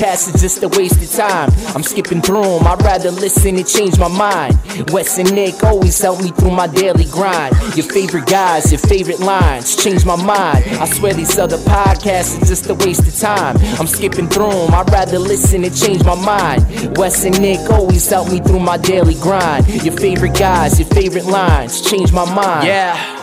[0.00, 1.50] podcasts is just a waste of time.
[1.74, 4.58] I'm skipping through them, I'd rather listen and change my mind.
[4.90, 7.54] Wes and Nick always help me through my daily grind.
[7.76, 10.64] Your favorite guys, your favorite lines, change my mind.
[10.80, 13.56] I swear these other podcasts is just a waste of time.
[13.78, 16.96] I'm skipping through them, I'd rather listen and change my mind.
[16.96, 19.68] Wes and Nick always help me through my daily grind.
[19.84, 22.66] Your favorite guys, your favorite lines, change my mind.
[22.66, 23.18] Yeah.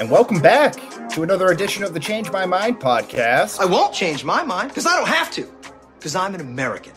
[0.00, 0.74] And welcome back
[1.14, 3.60] to another edition of the Change My Mind podcast.
[3.60, 5.48] I won't change my mind because I don't have to,
[5.94, 6.92] because I'm an American.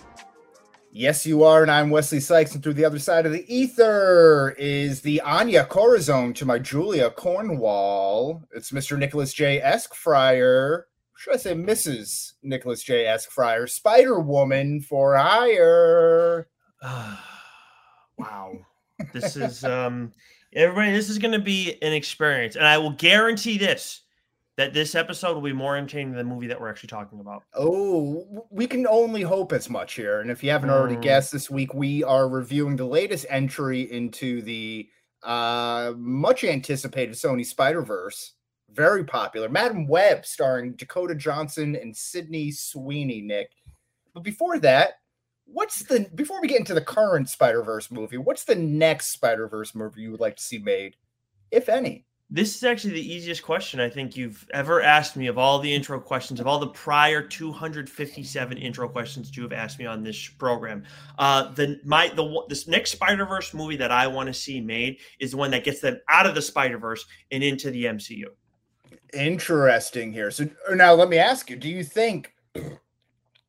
[0.91, 4.55] Yes, you are, and I'm Wesley Sykes, and through the other side of the ether
[4.57, 8.41] is the Anya Corazon to my Julia Cornwall.
[8.55, 8.97] It's Mr.
[8.97, 9.61] Nicholas J.
[9.63, 10.85] Eskfryer.
[11.15, 12.33] Should I say Mrs.
[12.41, 13.03] Nicholas J.
[13.03, 13.69] Eskfryer?
[13.69, 16.47] Spider Woman for hire.
[18.17, 18.53] wow.
[19.13, 20.11] This is um
[20.55, 22.55] everybody, this is gonna be an experience.
[22.55, 24.01] And I will guarantee this
[24.57, 27.43] that this episode will be more entertaining than the movie that we're actually talking about.
[27.53, 30.19] Oh, we can only hope as much here.
[30.19, 31.01] And if you haven't already Mm.
[31.03, 34.89] guessed, this week we are reviewing the latest entry into the
[35.23, 38.33] uh, much anticipated Sony Spider Verse.
[38.69, 39.47] Very popular.
[39.47, 43.21] Madame Web, starring Dakota Johnson and Sydney Sweeney.
[43.21, 43.51] Nick,
[44.13, 44.95] but before that,
[45.45, 48.17] what's the before we get into the current Spider Verse movie?
[48.17, 50.95] What's the next Spider Verse movie you would like to see made,
[51.51, 52.06] if any?
[52.29, 55.73] This is actually the easiest question I think you've ever asked me of all the
[55.73, 60.27] intro questions, of all the prior 257 intro questions you have asked me on this
[60.27, 60.83] program.
[61.17, 64.97] Uh, the my the this next Spider Verse movie that I want to see made
[65.19, 68.25] is the one that gets them out of the Spider Verse and into the MCU.
[69.13, 70.29] Interesting here.
[70.29, 72.33] So uh, now let me ask you: Do you think?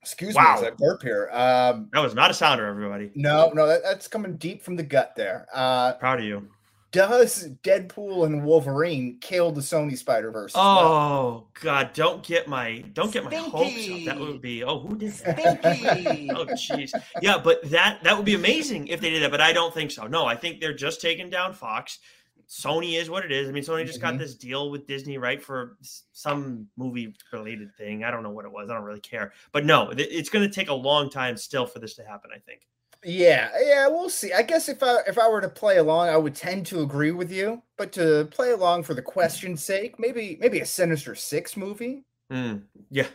[0.02, 1.28] Excuse me, as I burp here.
[1.32, 3.10] Um, That was not a sounder, everybody.
[3.14, 5.46] no, no, that, that's coming deep from the gut there.
[5.52, 6.48] Uh, Proud of you.
[6.90, 10.52] Does Deadpool and Wolverine kill the Sony Spider Verse?
[10.54, 11.92] Oh God!
[11.92, 14.04] Don't get my don't get my hopes up.
[14.06, 15.38] That would be oh who did that?
[15.38, 16.30] Stinky.
[16.34, 19.52] oh jeez yeah but that that would be amazing if they did that but i
[19.52, 21.98] don't think so no i think they're just taking down fox
[22.48, 24.18] sony is what it is i mean sony just got Mhm.
[24.18, 25.76] this deal with disney right for
[26.12, 29.64] some movie related thing i don't know what it was i don't really care but
[29.64, 32.66] no it's going to take a long time still for this to happen i think
[33.04, 34.32] Yeah, yeah, we'll see.
[34.32, 37.12] I guess if I if I were to play along, I would tend to agree
[37.12, 37.62] with you.
[37.76, 42.04] But to play along for the question's sake, maybe maybe a Sinister Six movie.
[42.30, 42.56] Hmm.
[42.90, 43.06] yeah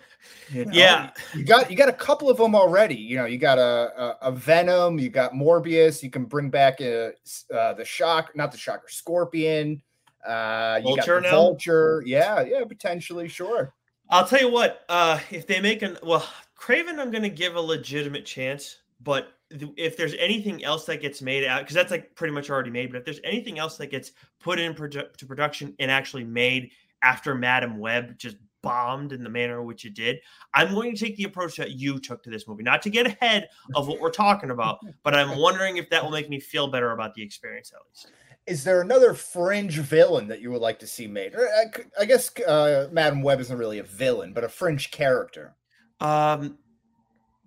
[0.50, 0.72] you know?
[0.74, 2.96] yeah you got you got a couple of them already.
[2.96, 6.02] You know, you got a a, a Venom, you got Morbius.
[6.02, 7.14] You can bring back a,
[7.54, 9.82] uh, the Shock, not the Shocker, Scorpion.
[10.26, 11.32] Uh, you Vulture got?
[11.32, 12.04] Vulture.
[12.06, 13.74] Yeah, yeah, potentially, sure.
[14.10, 14.86] I'll tell you what.
[14.88, 16.28] Uh, if they make an well,
[16.58, 18.78] Kraven, I'm going to give a legitimate chance.
[19.02, 19.34] But
[19.78, 22.92] if there's anything else that gets made out, because that's like pretty much already made.
[22.92, 26.72] But if there's anything else that gets put in produ- to production and actually made
[27.02, 30.18] after Madame Web just bombed in the manner in which it did,
[30.54, 32.64] I'm going to take the approach that you took to this movie.
[32.64, 36.12] Not to get ahead of what we're talking about, but I'm wondering if that will
[36.12, 38.12] make me feel better about the experience at least.
[38.46, 41.34] Is there another fringe villain that you would like to see made?
[41.34, 44.92] i, I, c- I guess uh, Madame Web isn't really a villain, but a fringe
[44.92, 45.56] character.
[46.02, 46.58] Um,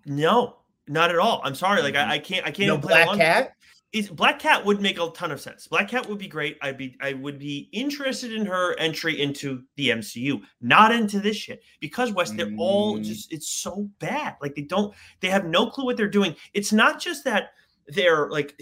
[0.07, 0.57] no,
[0.89, 1.41] not at all.
[1.45, 1.83] I'm sorry.
[1.83, 2.47] Like I, I can't.
[2.47, 2.69] I can't.
[2.69, 3.09] No Black.
[3.17, 3.53] Cat.
[3.93, 5.69] Is Black Cat would make a ton of sense.
[5.69, 6.59] Black Cat would be great.
[6.61, 6.97] I'd be.
[7.01, 11.63] I would be interested in her entry into the MCU, not into this shit.
[11.81, 12.37] Because West.
[12.37, 13.05] they're all Mm.
[13.05, 13.33] just.
[13.33, 14.37] It's so bad.
[14.43, 14.95] Like they don't.
[15.21, 16.35] They have no clue what they're doing.
[16.53, 17.51] It's not just that
[17.89, 18.61] they're like.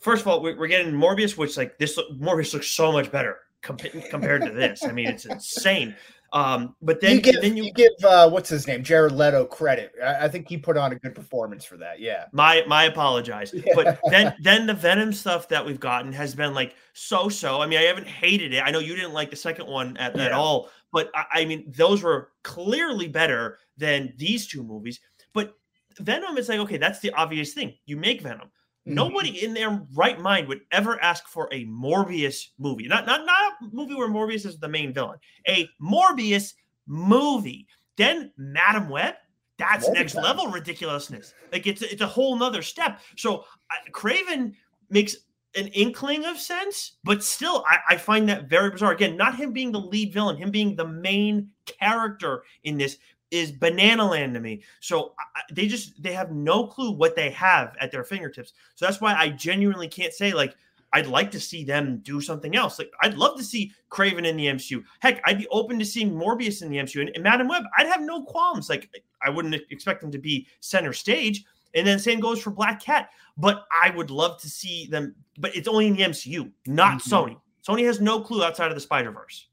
[0.00, 4.08] First of all, we're getting Morbius, which like this Morbius looks so much better compa-
[4.10, 4.84] compared to this.
[4.84, 5.96] I mean, it's insane.
[6.32, 9.92] Um, but then you give then you, give uh, what's his name, Jared Leto credit.
[10.02, 12.00] I, I think he put on a good performance for that.
[12.00, 12.24] Yeah.
[12.32, 13.54] My my apologize.
[13.66, 13.72] Yeah.
[13.74, 17.62] But then then the Venom stuff that we've gotten has been like so so.
[17.62, 18.62] I mean, I haven't hated it.
[18.62, 21.72] I know you didn't like the second one at, at all, but I, I mean,
[21.74, 25.00] those were clearly better than these two movies.
[25.32, 25.54] But
[25.98, 27.74] Venom is like, okay, that's the obvious thing.
[27.86, 28.50] You make Venom.
[28.86, 28.94] Mm-hmm.
[28.94, 32.86] Nobody in their right mind would ever ask for a Morbius movie.
[32.86, 35.18] Not not not a movie where Morbius is the main villain.
[35.48, 36.54] A Morbius
[36.86, 37.66] movie.
[37.96, 39.14] Then Madame Web.
[39.58, 41.34] That's next level ridiculousness.
[41.52, 43.00] Like it's it's a whole nother step.
[43.16, 44.54] So I, Kraven
[44.90, 45.16] makes
[45.56, 48.92] an inkling of sense, but still, I, I find that very bizarre.
[48.92, 52.98] Again, not him being the lead villain, him being the main character in this
[53.30, 54.62] is banana land to me.
[54.80, 58.52] So I, they just they have no clue what they have at their fingertips.
[58.74, 60.54] So that's why I genuinely can't say like
[60.92, 62.78] I'd like to see them do something else.
[62.78, 64.82] Like I'd love to see Kraven in the MCU.
[65.00, 67.64] Heck, I'd be open to seeing Morbius in the MCU and, and Madame Web.
[67.76, 68.70] I'd have no qualms.
[68.70, 68.88] Like
[69.22, 71.44] I wouldn't expect them to be center stage.
[71.74, 73.10] And then same goes for Black Cat.
[73.36, 75.14] But I would love to see them.
[75.38, 77.08] But it's only in the MCU, not Mhm.
[77.08, 77.40] Sony.
[77.68, 79.48] Sony has no clue outside of the Spider Verse.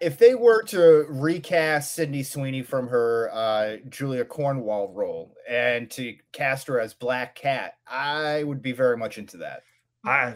[0.00, 6.16] If they were to recast Sydney Sweeney from her uh, Julia Cornwall role and to
[6.32, 9.62] cast her as Black Cat, I would be very much into that.
[10.04, 10.34] I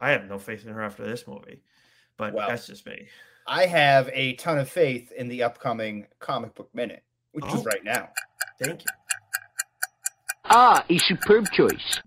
[0.00, 1.62] I have no faith in her after this movie,
[2.16, 3.08] but well, that's just me.
[3.46, 7.02] I have a ton of faith in the upcoming comic book minute,
[7.32, 8.08] which oh, is right now.
[8.62, 8.90] Thank you.
[10.44, 12.00] Ah, a superb choice.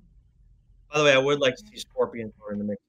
[0.91, 2.81] By the way, I would like to see Scorpion in the mix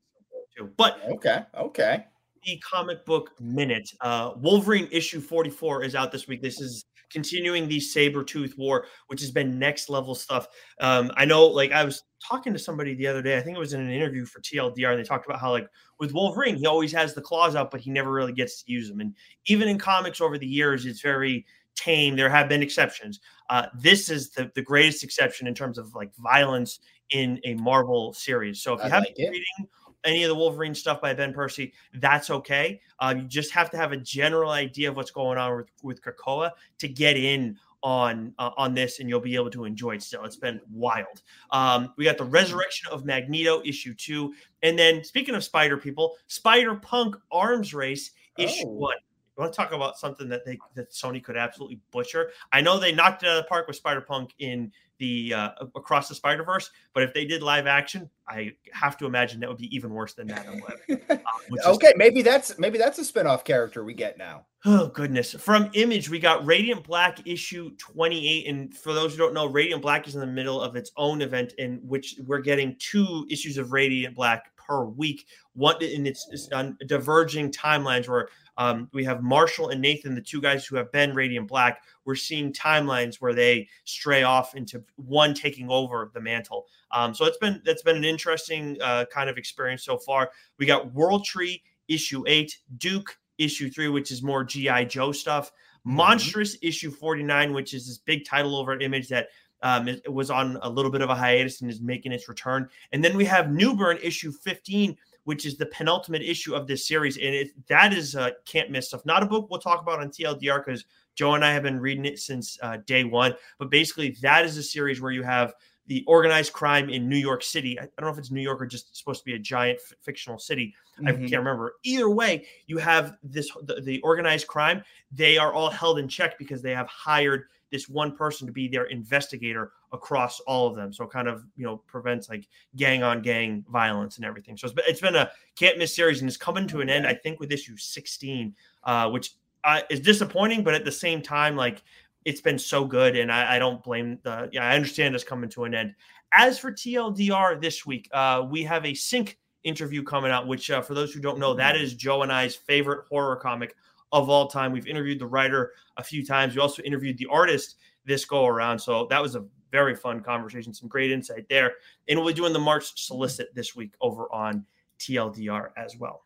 [0.56, 0.70] too.
[0.76, 2.04] But okay, okay
[2.44, 3.90] the comic book minute.
[4.00, 6.42] Uh, Wolverine issue 44 is out this week.
[6.42, 10.48] This is continuing the Sabretooth war, which has been next level stuff.
[10.80, 13.60] Um, I know, like, I was talking to somebody the other day, I think it
[13.60, 15.68] was in an interview for TLDR, and they talked about how, like,
[16.00, 18.88] with Wolverine, he always has the claws out, but he never really gets to use
[18.88, 19.00] them.
[19.00, 19.14] And
[19.46, 21.46] even in comics over the years, it's very
[21.76, 22.16] tame.
[22.16, 23.20] There have been exceptions.
[23.50, 26.80] Uh, this is the, the greatest exception in terms of like violence
[27.10, 28.62] in a Marvel series.
[28.62, 29.68] So if you I haven't like been reading
[30.04, 32.80] any of the Wolverine stuff by Ben Percy, that's okay.
[32.98, 36.02] Uh, you just have to have a general idea of what's going on with, with
[36.02, 40.02] Krakoa to get in on uh, on this, and you'll be able to enjoy it.
[40.02, 41.22] Still, it's been wild.
[41.50, 46.16] Um, we got the Resurrection of Magneto issue two, and then speaking of Spider people,
[46.26, 48.72] Spider Punk Arms Race issue oh.
[48.72, 48.96] one.
[49.36, 52.30] Want to talk about something that they that Sony could absolutely butcher?
[52.52, 55.50] I know they knocked it out of the park with Spider Punk in the uh,
[55.74, 56.70] across the Spider Verse.
[56.92, 60.14] But if they did live action, I have to imagine that would be even worse
[60.14, 61.20] than Madame Web.
[61.62, 64.46] Uh, okay, is- maybe that's maybe that's a spinoff character we get now.
[64.64, 65.34] Oh goodness!
[65.34, 69.44] From Image, we got Radiant Black issue twenty eight, and for those who don't know,
[69.44, 73.26] Radiant Black is in the middle of its own event in which we're getting two
[73.28, 75.26] issues of Radiant Black per week.
[75.52, 76.48] One in its, its
[76.86, 81.14] diverging timelines where um, we have Marshall and Nathan, the two guys who have been
[81.14, 81.82] Radiant Black.
[82.04, 86.66] We're seeing timelines where they stray off into one taking over the mantle.
[86.90, 90.30] Um, so it's been that's been an interesting uh, kind of experience so far.
[90.58, 95.50] We got World Tree issue eight, Duke issue three, which is more GI Joe stuff.
[95.86, 96.00] Mm-hmm.
[96.00, 99.28] Monstress issue 49, which is this big title over Image that
[99.62, 102.28] um, it, it, was on a little bit of a hiatus and is making its
[102.28, 102.68] return.
[102.92, 107.16] And then we have Newburn issue 15, which is the penultimate issue of this series.
[107.16, 109.04] And it, that is uh, can't miss stuff.
[109.04, 110.84] Not a book we'll talk about on TLDR because
[111.14, 113.34] Joe and I have been reading it since uh, day one.
[113.58, 115.54] But basically, that is a series where you have
[115.86, 117.78] the organized crime in New York City.
[117.78, 119.96] I, don't know if it's New York or just supposed to be a giant f-
[120.00, 120.74] fictional city.
[120.98, 121.08] Mm-hmm.
[121.08, 121.74] I can't remember.
[121.82, 124.82] Either way, you have this the, the organized crime.
[125.12, 127.44] They are all held in check because they have hired
[127.74, 130.92] this one person to be their investigator across all of them.
[130.92, 134.56] So kind of you know prevents like gang on gang violence and everything.
[134.56, 137.04] So it's been, it's been a can't miss series and it's coming to an end.
[137.04, 138.54] I think with issue 16,
[138.84, 139.32] uh, which
[139.64, 141.82] uh, is disappointing, but at the same time, like
[142.24, 144.48] it's been so good, and I, I don't blame the.
[144.52, 145.96] Yeah, I understand it's coming to an end.
[146.30, 150.80] As for TLDR this week, uh, we have a Sink interview coming out, which uh,
[150.80, 153.74] for those who don't know, that is Joe and I's favorite horror comic
[154.14, 154.72] of all time.
[154.72, 156.54] We've interviewed the writer a few times.
[156.54, 157.76] We also interviewed the artist
[158.06, 158.78] this go around.
[158.78, 161.72] So that was a very fun conversation, some great insight there.
[162.08, 164.64] And we'll be doing the March solicit this week over on
[165.00, 166.24] TLDR as well.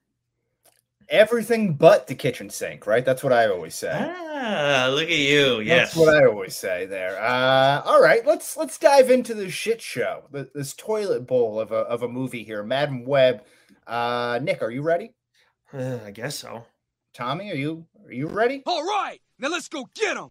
[1.08, 3.02] Everything but the kitchen sink, right?
[3.02, 3.90] That's what I always say.
[3.90, 5.60] Ah, look at you.
[5.60, 5.94] Yes.
[5.94, 7.18] That's what I always say there.
[7.18, 10.24] Uh, all right, let's let's dive into the shit show.
[10.30, 13.42] This toilet bowl of a of a movie here, Madame Web.
[13.86, 15.14] Uh, Nick, are you ready?
[15.72, 16.66] Uh, I guess so.
[17.18, 18.62] Tommy, are you are you ready?
[18.64, 20.28] All right, now let's go get him.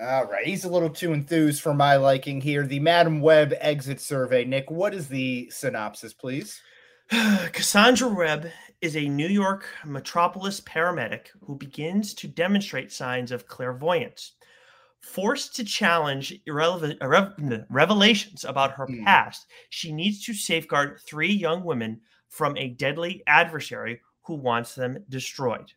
[0.00, 2.66] All right, he's a little too enthused for my liking here.
[2.66, 4.46] The Madame Web exit survey.
[4.46, 6.58] Nick, what is the synopsis, please?
[7.10, 14.32] Cassandra Webb is a New York metropolis paramedic who begins to demonstrate signs of clairvoyance.
[15.02, 16.98] Forced to challenge irrelevant
[17.68, 19.04] revelations about her mm.
[19.04, 25.04] past, she needs to safeguard three young women from a deadly adversary who wants them
[25.10, 25.72] destroyed.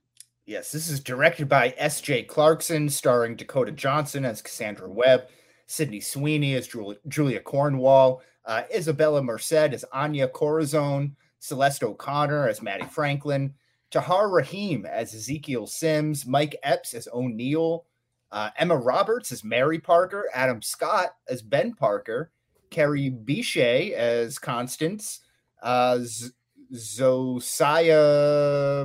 [0.50, 2.24] Yes, this is directed by S.J.
[2.24, 5.28] Clarkson, starring Dakota Johnson as Cassandra Webb,
[5.68, 6.68] Sydney Sweeney as
[7.08, 13.54] Julia Cornwall, uh, Isabela Merced as Anya Corazon, Celeste O'Connor as Mattie Franklin,
[13.92, 17.86] Tahar Rahim as Ezekiel Sims, Mike Epps as O'Neill,
[18.32, 22.32] uh, Emma Roberts as Mary Parker, Adam Scott as Ben Parker,
[22.72, 25.20] Kerry Bishé as Constance,
[25.62, 26.32] uh, Z-
[26.74, 27.94] Zosia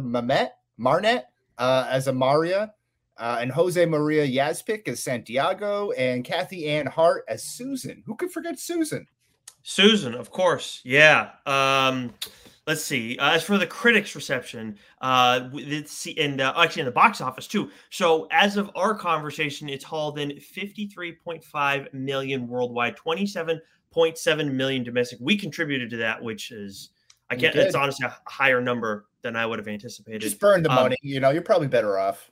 [0.04, 1.24] Mamet, Marnet
[1.58, 2.70] uh, as Amaria,
[3.16, 8.02] uh, and José María Yazpik as Santiago, and Kathy Ann Hart as Susan.
[8.06, 9.06] Who could forget Susan?
[9.62, 10.80] Susan, of course.
[10.84, 11.30] Yeah.
[11.46, 12.12] Um,
[12.66, 13.16] let's see.
[13.18, 15.48] Uh, as for the critics' reception, uh,
[16.18, 17.70] and uh, actually in the box office too.
[17.90, 25.18] So as of our conversation, it's hauled in 53.5 million worldwide, 27.7 million domestic.
[25.20, 26.90] We contributed to that, which is
[27.30, 27.54] I can't.
[27.56, 30.20] It's honestly a higher number than I would have anticipated.
[30.20, 30.96] Just burn the Um, money.
[31.02, 32.30] You know, you're probably better off.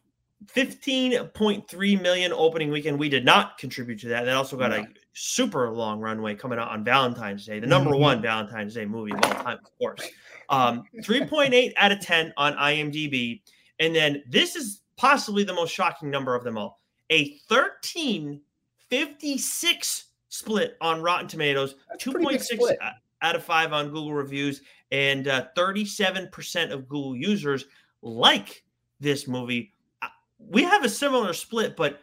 [0.54, 2.98] 15.3 million opening weekend.
[2.98, 4.24] We did not contribute to that.
[4.24, 4.78] That also got No.
[4.78, 7.98] a super long runway coming out on Valentine's Day, the number Mhm.
[8.00, 10.00] one Valentine's Day movie of all time, of course.
[10.48, 13.42] Um, 3.8 out of 10 on IMDb.
[13.78, 16.80] And then this is possibly the most shocking number of them all
[17.10, 22.78] a 1356 split on Rotten Tomatoes, That's a pretty big 2.6 split.
[22.82, 22.90] o-
[23.22, 24.60] out of 5 on Google reviews,
[24.90, 27.64] and uh, 37% of Google users
[28.02, 28.64] like
[29.00, 29.72] this movie.
[30.02, 32.00] Uh, We have a similar split, but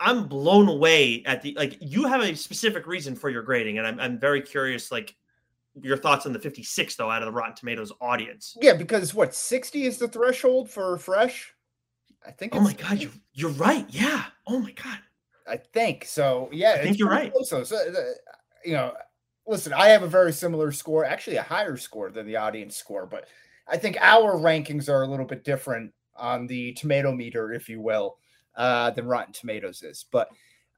[0.00, 3.86] I'm blown away at the like you have a specific reason for your grading, and
[3.86, 5.14] I'm I'm very curious, like
[5.82, 8.56] your thoughts on the 56 though out of the Rotten Tomatoes audience.
[8.60, 11.52] Yeah, because what 60 is the threshold for fresh?
[12.26, 12.54] I think.
[12.54, 13.86] Oh my god, you're you're right.
[13.88, 14.24] Yeah.
[14.46, 14.98] Oh my god.
[15.46, 16.48] I think so.
[16.52, 17.32] Yeah, I think you're right.
[17.32, 17.50] close.
[17.50, 18.14] So, the-
[18.64, 18.94] you know,
[19.46, 23.06] listen, I have a very similar score, actually a higher score than the audience score,
[23.06, 23.28] but
[23.66, 27.80] I think our rankings are a little bit different on the tomato meter, if you
[27.80, 28.16] will,
[28.56, 30.04] uh, than Rotten Tomatoes is.
[30.10, 30.28] But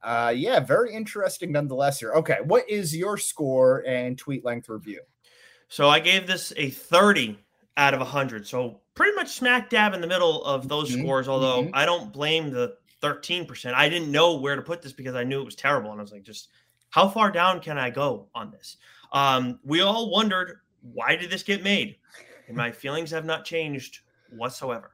[0.02, 2.00] uh, yeah, very interesting nonetheless.
[2.00, 5.00] Here, okay, what is your score and tweet length review?
[5.68, 7.38] So I gave this a 30
[7.76, 8.46] out of 100.
[8.46, 11.28] So pretty much smack dab in the middle of those Mhm, scores.
[11.28, 11.70] Although mhm.
[11.74, 13.74] I don't blame the 13%.
[13.74, 16.02] I didn't know where to put this because I knew it was terrible, and I
[16.02, 16.48] was like, just
[16.90, 18.76] how far down can I go on this?
[19.12, 20.60] Um, we all wondered
[20.92, 21.96] why did this get made,
[22.48, 24.00] and my feelings have not changed
[24.30, 24.92] whatsoever.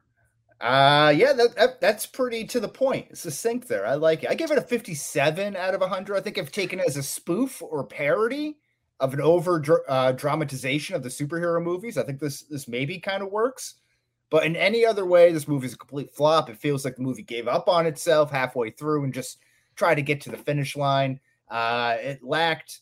[0.61, 3.07] Uh yeah, that, that that's pretty to the point.
[3.09, 3.85] It's succinct there.
[3.85, 4.29] I like it.
[4.29, 6.15] I give it a 57 out of 100.
[6.15, 8.57] I think if taken as a spoof or parody
[9.01, 13.21] of an over uh, dramatization of the superhero movies, I think this this maybe kind
[13.21, 13.75] of works.
[14.29, 16.49] But in any other way, this movie is a complete flop.
[16.49, 19.39] It feels like the movie gave up on itself halfway through and just
[19.75, 21.19] tried to get to the finish line.
[21.53, 22.81] Uh, it lacked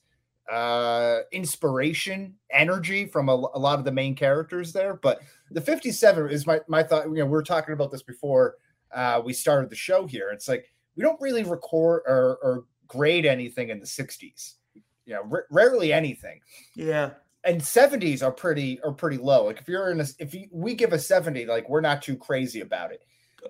[0.50, 4.94] uh, inspiration, energy from a, a lot of the main characters there.
[4.96, 7.06] But the 57 is my my thought.
[7.06, 8.56] You know, we were talking about this before
[8.94, 10.30] uh, we started the show here.
[10.30, 14.56] It's like we don't really record or, or grade anything in the 60s.
[15.06, 16.40] You know, r- rarely anything.
[16.76, 17.12] Yeah.
[17.44, 19.46] And 70s are pretty are pretty low.
[19.46, 22.16] Like if you're in a if you, we give a 70, like we're not too
[22.16, 23.04] crazy about it.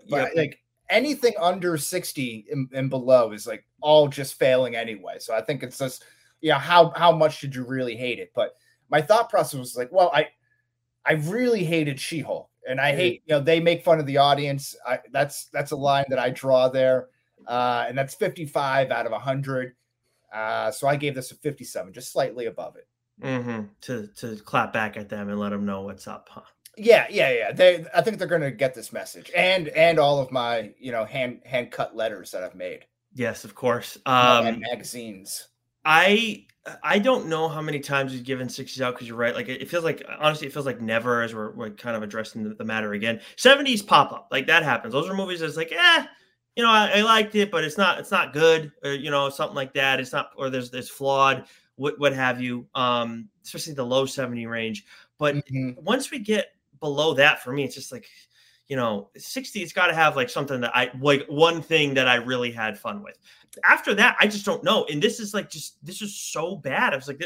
[0.09, 0.31] But Yep.
[0.35, 0.59] like
[0.91, 5.15] anything under 60 and, and below is like all just failing anyway.
[5.19, 6.03] So I think it's just
[6.41, 8.31] you know how how much did you really hate it?
[8.35, 8.55] But
[8.89, 10.27] my thought process was like, well, I
[11.05, 14.75] I really hated She-Hulk, and I hate you know they make fun of the audience.
[14.85, 17.07] I, that's that's a line that I draw there,
[17.47, 19.75] uh, and that's 55 out of 100.
[20.33, 22.87] Uh, so I gave this a 57, just slightly above it.
[23.21, 23.61] Mm-hmm.
[23.81, 26.41] To to clap back at them and let them know what's up, huh?
[26.77, 27.51] Yeah, yeah, yeah.
[27.51, 30.91] They, I think they're going to get this message, and and all of my you
[30.91, 33.97] know hand hand cut letters that I've made, Yes, of course.
[34.19, 35.49] and Um, magazines.
[35.83, 36.45] I
[36.83, 39.33] I don't know how many times we've given 60s out because you're right.
[39.35, 42.43] Like it, feels like honestly, it feels like never as we're, we're kind of addressing
[42.43, 43.19] the, the matter again.
[43.35, 44.93] 70s pop up like that happens.
[44.93, 46.05] Those are movies that's like, eh,
[46.55, 49.29] you know, I, I liked it, but it's not it's not good, or you know,
[49.29, 49.99] something like that.
[49.99, 52.67] It's not, or there's there's flawed, what what have you.
[52.75, 54.85] Um, especially the low 70 range.
[55.17, 55.81] But Mhm.
[55.81, 56.47] once we get
[56.81, 58.05] below that, for me, it's just like,
[58.67, 62.07] you know, 60, it's got to have like something that I like one thing that
[62.09, 63.17] I really had fun with.
[63.63, 64.85] After that, I just don't know.
[64.91, 66.93] And this is like just this is so bad.
[66.93, 67.21] I was like,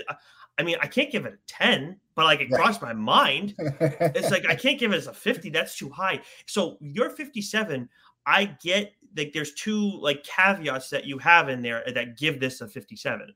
[0.57, 2.61] I- mean, I can't give it a 10, but like it Right.
[2.61, 3.53] crossed my mind.
[3.59, 5.49] It's like I can't give it as a 50.
[5.49, 6.21] That's too high.
[6.47, 7.89] So you're 57,
[8.25, 12.61] I get like there's two like caveats that you have in there that give this
[12.61, 13.33] a 57.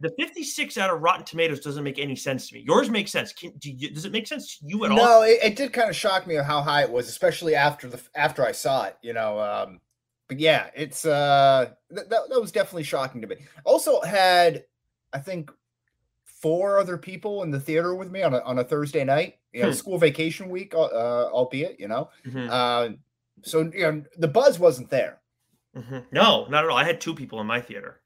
[0.00, 2.64] The 56 out of Rotten Tomatoes doesn't make any sense to me.
[2.66, 3.32] Yours makes sense.
[3.32, 4.96] Can, do you, does it make sense to you at all?
[4.98, 7.98] no, it, it did kind of shock me how high it was, especially after the
[8.14, 8.96] after I saw it.
[9.00, 9.80] You know, um,
[10.28, 13.36] but yeah, it's uh th- that, that was definitely shocking to me.
[13.64, 14.64] Also had,
[15.14, 15.50] I think,
[16.24, 19.38] four other people in the theater with me on a on a Thursday night.
[19.54, 19.74] You know, Hmm.
[19.74, 21.80] school vacation week, uh, uh, albeit.
[21.80, 22.96] You know, Mhm, uh,
[23.42, 25.20] so you know the buzz wasn't there.
[25.74, 26.04] mhm.
[26.12, 26.76] No, not at all.
[26.76, 28.02] I had two people in my theater,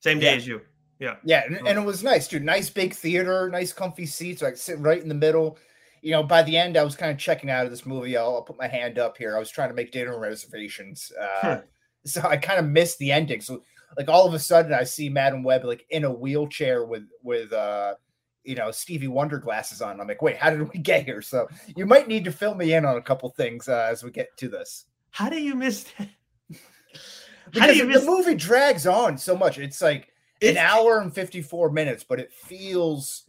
[0.00, 0.36] same day Yeah.
[0.36, 0.60] as you.
[1.02, 1.16] Yeah.
[1.24, 2.44] Yeah, and, and it was nice, dude.
[2.44, 5.58] Nice big theater, nice comfy seats, like sitting right in the middle.
[6.00, 8.16] You know, by the end, I was kind of checking out of this movie.
[8.16, 9.34] I'll, I'll put my hand up here.
[9.36, 11.62] I was trying to make dinner reservations, uh,
[12.06, 13.40] so I kind of missed the ending.
[13.40, 13.64] So,
[13.96, 17.52] like all of a sudden, I see Madame Web like in a wheelchair with with
[17.52, 17.96] uh,
[18.44, 20.00] you know Stevie Wonder glasses on.
[20.00, 21.20] I'm like, wait, how did we get here?
[21.20, 24.12] So you might need to fill me in on a couple things uh, as we
[24.12, 24.86] get to this.
[25.10, 26.08] How do you miss that?
[27.58, 28.06] How Because do you the miss?
[28.06, 29.58] movie drags on so much.
[29.58, 30.11] It's like
[30.42, 33.24] an hour and 54 minutes, but it feels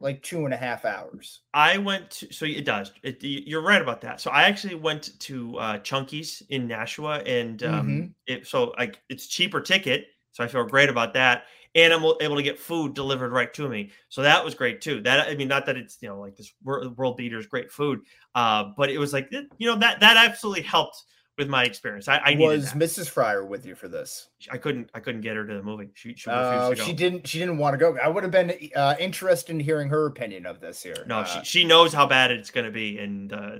[0.00, 1.40] like two and a half hours.
[1.54, 2.92] I went to so it does.
[3.02, 4.20] It, you're right about that.
[4.20, 8.14] So I actually went to uh, Chunky's in Nashua, and um, Mhm.
[8.26, 10.08] it so like it's cheaper ticket.
[10.32, 11.44] So I feel great about that.
[11.74, 13.90] And I'm able to get food delivered right to me.
[14.08, 15.00] So that was great too.
[15.02, 18.00] That I mean, not that it's you know like this world beater's great food,
[18.34, 21.02] uh, but it was like you know that that absolutely helped
[21.38, 22.08] with my experience.
[22.08, 23.08] I, I was Mrs.
[23.08, 24.28] Fryer with you for this.
[24.50, 25.90] I couldn't I couldn't get her to the movie.
[25.94, 27.96] She she, uh, she didn't she didn't want to go.
[28.02, 31.04] I would have been uh, interested in hearing her opinion of this here.
[31.06, 33.58] No, uh, she, she knows how bad it's going to be, and uh,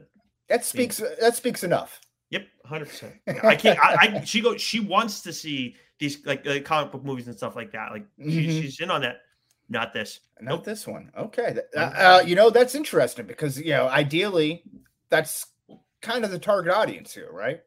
[0.49, 2.01] that speaks that speaks enough.
[2.31, 3.15] Yep, hundred percent.
[3.45, 3.79] I can't.
[3.79, 4.61] I, I, she goes.
[4.61, 7.93] She wants to see these like, like comic book movies and stuff like that.
[7.93, 8.31] Like mm-hmm.
[8.31, 9.21] she, she's in on that.
[9.69, 10.21] Not this.
[10.41, 10.65] Not nope.
[10.65, 11.11] this one.
[11.19, 11.59] Okay.
[11.77, 14.63] Uh, uh, you know that's interesting because you know ideally
[15.09, 15.47] that's
[16.03, 17.61] kind of the target audience here, right?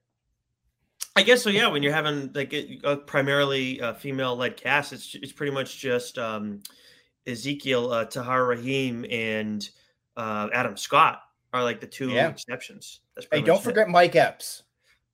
[1.19, 1.49] I guess so.
[1.49, 6.17] Yeah, when you're having like a primarily uh, female-led cast, it's it's pretty much just
[6.17, 6.61] um,
[7.27, 9.69] Ezekiel, uh, Tahar Rahim, and
[10.17, 11.21] uh, Adam Scott
[11.53, 12.29] are like the two yeah.
[12.29, 13.01] exceptions.
[13.31, 13.91] hey, don't forget it.
[13.91, 14.63] Mike Epps.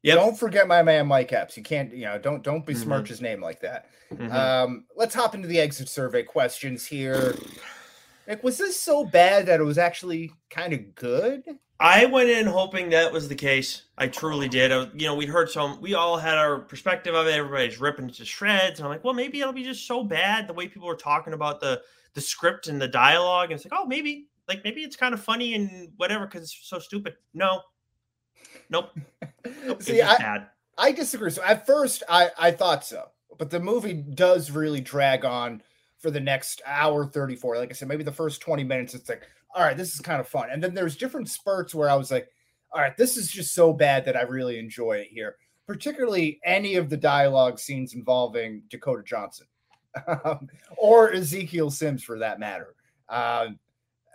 [0.03, 1.57] Yeah, don't forget my man Mike Epps.
[1.57, 3.09] You can't, you know, don't don't besmirch mm-hmm.
[3.09, 3.87] his name like that.
[4.13, 4.31] Mm-hmm.
[4.31, 7.35] Um, let's hop into the exit survey questions here.
[8.27, 11.43] Like, was this so bad that it was actually kind of good?
[11.79, 13.83] I went in hoping that was the case.
[13.97, 14.71] I truly did.
[14.71, 15.79] I, you know, we heard some.
[15.81, 17.33] We all had our perspective of it.
[17.33, 18.79] Everybody's ripping it to shreds.
[18.79, 21.33] And I'm like, well, maybe it'll be just so bad the way people were talking
[21.33, 21.81] about the
[22.13, 23.51] the script and the dialogue.
[23.51, 26.59] And it's like, oh, maybe like maybe it's kind of funny and whatever because it's
[26.63, 27.15] so stupid.
[27.33, 27.61] No,
[28.69, 28.97] nope.
[29.65, 30.47] nope See, I, bad.
[30.77, 31.29] I disagree.
[31.29, 35.61] So at first, I I thought so, but the movie does really drag on
[36.05, 37.57] for the next hour 34.
[37.57, 39.23] Like I said, maybe the first 20 minutes, it's like,
[39.55, 40.49] all right, this is kind of fun.
[40.51, 42.29] And then there's different spurts where I was like,
[42.71, 45.37] all right, this is just so bad that I really enjoy it here.
[45.65, 49.47] Particularly any of the dialogue scenes involving Dakota Johnson
[50.25, 50.47] um,
[50.77, 52.75] or Ezekiel Sims for that matter.
[53.09, 53.57] Um,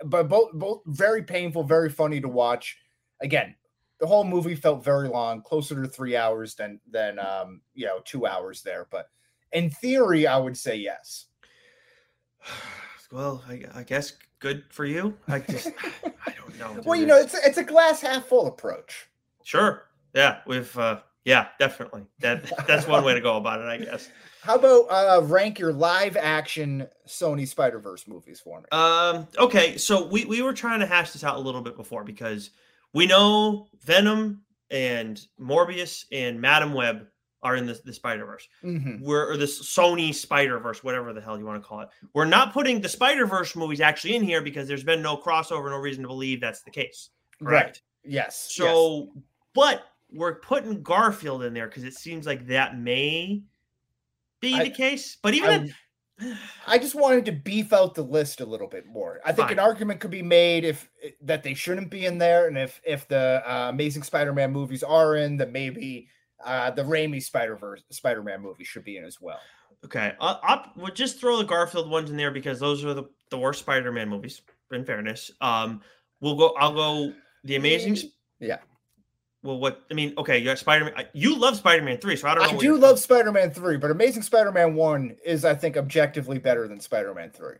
[0.04, 2.78] but both both very painful, very funny to watch.
[3.20, 3.56] Again,
[3.98, 7.98] the whole movie felt very long, closer to three hours than than um, you know
[8.04, 8.86] two hours there.
[8.92, 9.08] But
[9.50, 11.26] in theory, I would say yes.
[13.12, 15.16] Well, I, I guess good for you.
[15.26, 15.66] I just
[16.26, 16.80] I don't know.
[16.84, 19.08] well, you know, it's it's a glass half full approach.
[19.42, 19.86] Sure.
[20.14, 22.06] Yeah, we've uh, yeah, definitely.
[22.20, 24.08] That that's one way to go about it, I guess.
[24.42, 28.66] How about uh, rank your live action Sony Spider Verse movies for me?
[28.72, 32.04] Um, okay, so we we were trying to hash this out a little bit before
[32.04, 32.50] because
[32.94, 37.06] we know Venom and Morbius and Madame Web
[37.42, 38.48] are in the, the Spider Verse.
[38.64, 39.04] Mm-hmm.
[39.04, 41.88] We're or this Sony Spider Verse, whatever the hell you want to call it.
[42.14, 45.70] We're not putting the Spider Verse movies actually in here because there's been no crossover,
[45.70, 47.10] no reason to believe that's the case.
[47.42, 47.82] Correct?
[48.04, 48.12] Right.
[48.12, 48.48] Yes.
[48.52, 49.24] So, yes.
[49.54, 53.42] but we're putting Garfield in there because it seems like that may
[54.40, 55.16] be I, the case.
[55.22, 55.72] But even
[56.20, 59.20] I, I just wanted to beef out the list a little bit more.
[59.24, 59.58] I think fine.
[59.58, 62.80] an argument could be made if eh, that they shouldn't be in there, and if
[62.84, 66.08] if the uh, Amazing Spider-Man movies are in, that maybe
[66.44, 69.40] uh, the Raimi Spider Verse Spider-Man movie should be in as well.
[69.84, 73.04] Okay, I'll, I'll we'll just throw the Garfield ones in there because those are the,
[73.30, 74.42] the worst Spider-Man movies.
[74.72, 75.80] In fairness, um,
[76.20, 76.54] we'll go.
[76.58, 77.12] I'll go.
[77.44, 78.10] The Amazing.
[78.38, 78.58] Yeah
[79.42, 81.06] well, what I mean, okay, you got Spider Man.
[81.14, 82.52] You love Spider Man three, so I don't.
[82.52, 86.38] I do love Spider Man three, but Amazing Spider Man one is, I think, objectively
[86.38, 87.56] better than Spider Man three.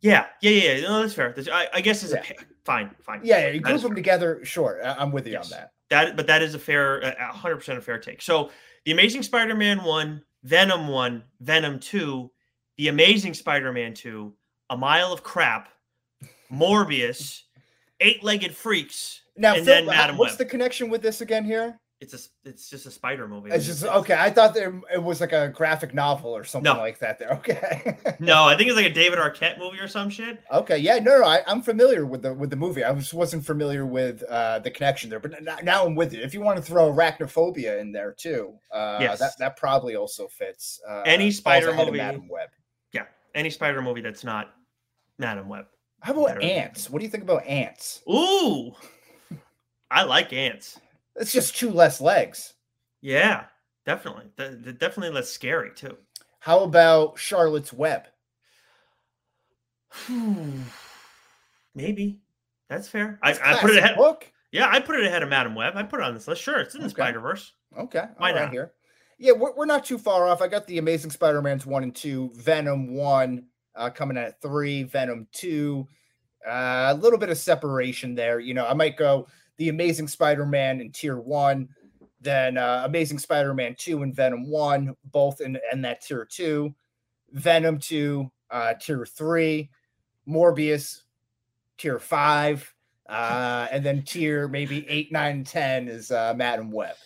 [0.00, 0.80] Yeah, yeah, yeah.
[0.80, 1.34] No, that's fair.
[1.52, 2.22] I, I guess it's yeah.
[2.36, 3.20] a fine, fine.
[3.22, 3.94] Yeah, yeah you group them fair.
[3.94, 4.40] together.
[4.44, 5.52] Sure, I'm with you yes.
[5.52, 5.70] on that.
[5.90, 8.20] That, but that is a fair, hundred percent a fair take.
[8.22, 8.50] So,
[8.84, 12.30] the Amazing Spider Man one, Venom one, Venom two,
[12.76, 14.34] the Amazing Spider Man two,
[14.70, 15.68] A Mile of Crap,
[16.52, 17.42] Morbius,
[18.00, 20.38] Eight Legged Freaks now, and Phil, then what's Web.
[20.38, 21.78] the connection with this again here?
[21.98, 23.50] It's a it's just a spider movie.
[23.50, 24.14] It's just okay.
[24.18, 26.78] I thought there, it was like a graphic novel or something no.
[26.78, 27.18] like that.
[27.18, 27.96] There, okay.
[28.20, 30.42] no, I think it's like a David Arquette movie or some shit.
[30.52, 32.84] Okay, yeah, no, no, I, am familiar with the with the movie.
[32.84, 36.20] I just wasn't familiar with uh, the connection there, but now I'm with you.
[36.20, 39.18] If you want to throw arachnophobia in there too, uh, yes.
[39.18, 40.78] that that probably also fits.
[40.86, 42.50] Uh, any spider movie, Madame Web.
[42.92, 43.04] Yeah,
[43.34, 44.52] any spider movie that's not
[45.18, 45.64] Madame Web.
[46.00, 46.90] How about ants?
[46.90, 48.02] What do you think about ants?
[48.06, 48.72] Ooh.
[49.90, 50.78] I like ants.
[51.18, 52.54] It's just two less legs.
[53.00, 53.44] Yeah,
[53.84, 54.26] definitely.
[54.36, 55.96] Definitely less scary too.
[56.40, 58.06] How about Charlotte's Web?
[61.74, 62.20] Maybe
[62.68, 63.18] that's fair.
[63.22, 63.96] I, I, put it ahead.
[63.96, 64.30] Book.
[64.52, 65.74] Yeah, I put it ahead of Madame Web.
[65.76, 66.42] I put it on this list.
[66.42, 66.94] Sure, it's in the okay.
[66.94, 67.52] Spider Verse.
[67.78, 68.72] Okay, why not here?
[69.18, 70.42] Yeah, we're, we're not too far off.
[70.42, 75.26] I got the Amazing Spider-Man's one and two, Venom one uh, coming at three, Venom
[75.32, 75.86] two.
[76.46, 78.40] Uh, a little bit of separation there.
[78.40, 79.26] You know, I might go
[79.56, 81.68] the Amazing Spider-Man in Tier One,
[82.20, 86.74] then uh, Amazing Spider-Man Two and Venom One, both in, in that Tier Two,
[87.32, 89.70] Venom Two, uh, Tier Three,
[90.28, 91.02] Morbius,
[91.78, 92.74] Tier Five,
[93.08, 96.96] uh, and then Tier maybe eight, nine, ten is uh, Madame Web.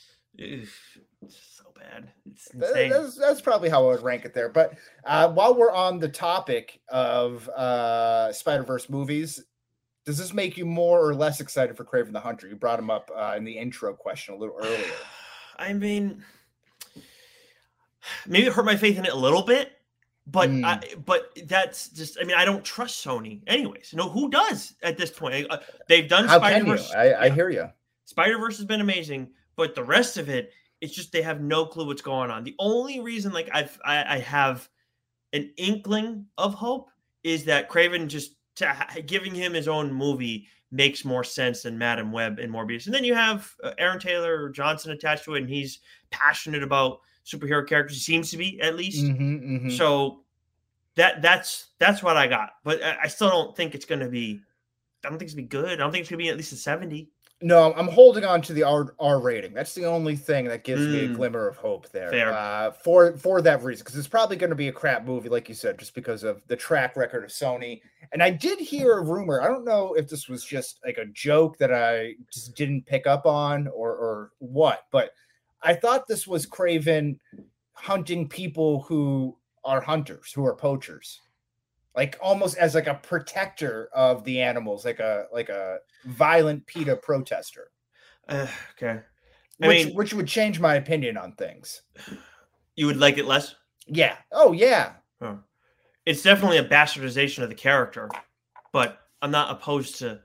[1.29, 2.11] So bad.
[2.31, 2.91] It's It's Th- insane.
[2.91, 4.49] That's, that's probably how I would rank it there.
[4.49, 9.45] But uh, while we're on the topic of uh, Spider Verse movies,
[10.05, 12.49] does this make you more or less excited for Kraven the Hunter?
[12.49, 14.93] You brought him up uh, in the intro question a little earlier.
[15.59, 16.25] I mean,
[18.27, 19.73] maybe it hurt my faith in it a little bit,
[20.27, 20.65] but Mm.
[20.65, 22.19] I, but that's just.
[22.21, 23.93] I mean, I don't trust Sony, anyways.
[23.95, 25.47] No, who does at this point?
[25.51, 25.59] Uh,
[25.89, 26.65] they've done Spider?
[26.65, 26.93] Verse.
[26.93, 27.69] I, I hear you.
[28.05, 31.67] Spider Verse has been amazing, but the rest of it, it's just they have no
[31.67, 32.43] clue what's going on.
[32.43, 34.69] The only reason, like I've I, I have
[35.33, 36.91] an inkling of hope,
[37.23, 42.13] is that Kraven just to, giving him his own movie makes more sense than Madame
[42.13, 42.87] Web and Morbius.
[42.87, 47.01] And then you have uh, Aaron Taylor Johnson attached to it, and he's passionate about
[47.27, 47.97] superhero characters.
[47.97, 49.05] He seems to be at least.
[49.05, 49.77] Mhm, mhm.
[49.77, 50.23] So
[50.95, 52.51] that that's that's what I got.
[52.65, 54.41] But I, I still don't think it's going to be.
[55.05, 55.73] I don't think it's gonna be good.
[55.73, 57.09] I don't think it's gonna be at least a seventy.
[57.43, 59.55] No, I'm holding on to the R, R rating.
[59.55, 61.17] That's the only thing that gives me a Mm.
[61.17, 62.11] glimmer of hope there.
[62.35, 65.49] Uh, for for that reason, because it's probably going to be a crap movie, like
[65.49, 67.81] you said, just because of the track record of Sony.
[68.13, 69.41] And I did hear a rumor.
[69.41, 73.07] I don't know if this was just like a joke that I just didn't pick
[73.07, 75.13] up on or or what, but
[75.63, 77.19] I thought this was Kraven
[77.73, 81.21] hunting people who are hunters, who are poachers.
[82.01, 86.97] Like almost as like a protector of the animals, like a like a violent PETA
[86.97, 87.71] protester
[88.27, 89.01] Uh, okay.
[89.63, 91.83] I which mean- which would change my opinion on things.
[92.75, 93.55] You would like it less?
[93.87, 94.17] Yeah.
[94.33, 94.93] Oh yeah.
[95.21, 95.35] Huh.
[96.07, 98.09] It's definitely a bastardization of the character,
[98.73, 100.23] but I'm not opposed to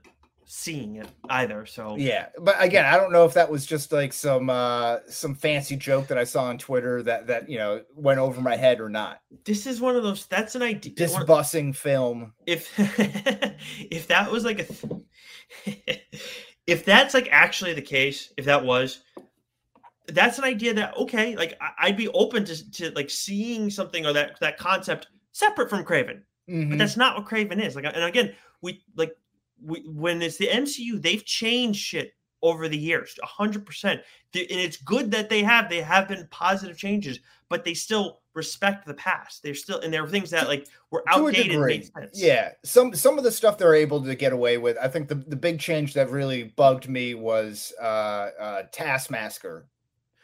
[0.48, 1.66] seeing it either.
[1.66, 2.26] So Yeah.
[2.40, 6.06] But again, I don't know if that was just like some uh some fancy joke
[6.06, 9.20] that I saw on Twitter that that you know went over my head or not.
[9.44, 10.26] this is one of those.
[10.26, 10.94] That's an idea.
[10.96, 12.32] This one- busing film.
[12.46, 12.72] if
[13.90, 16.00] if that was like a th-
[16.66, 19.00] if that's like actually the case if that was
[20.08, 24.12] that's an idea that okay like i'd be open to, to like seeing something or
[24.12, 26.78] that that concept separate from Kraven but Mhm.
[26.78, 28.32] that's not what Kraven is like and again
[28.62, 29.12] we like
[29.62, 34.00] we when it's the mcu they've changed shit over the years 100%
[34.32, 38.20] Th- and it's good that they have they have been positive changes but they still
[38.34, 42.22] respect the past they're still and there are things that like were outdated made sense
[42.22, 42.50] Yeah.
[42.64, 44.76] Some some of the stuff they're able to get away with.
[44.80, 49.66] I think the, the big change that really bugged me was uh uh Taskmaster.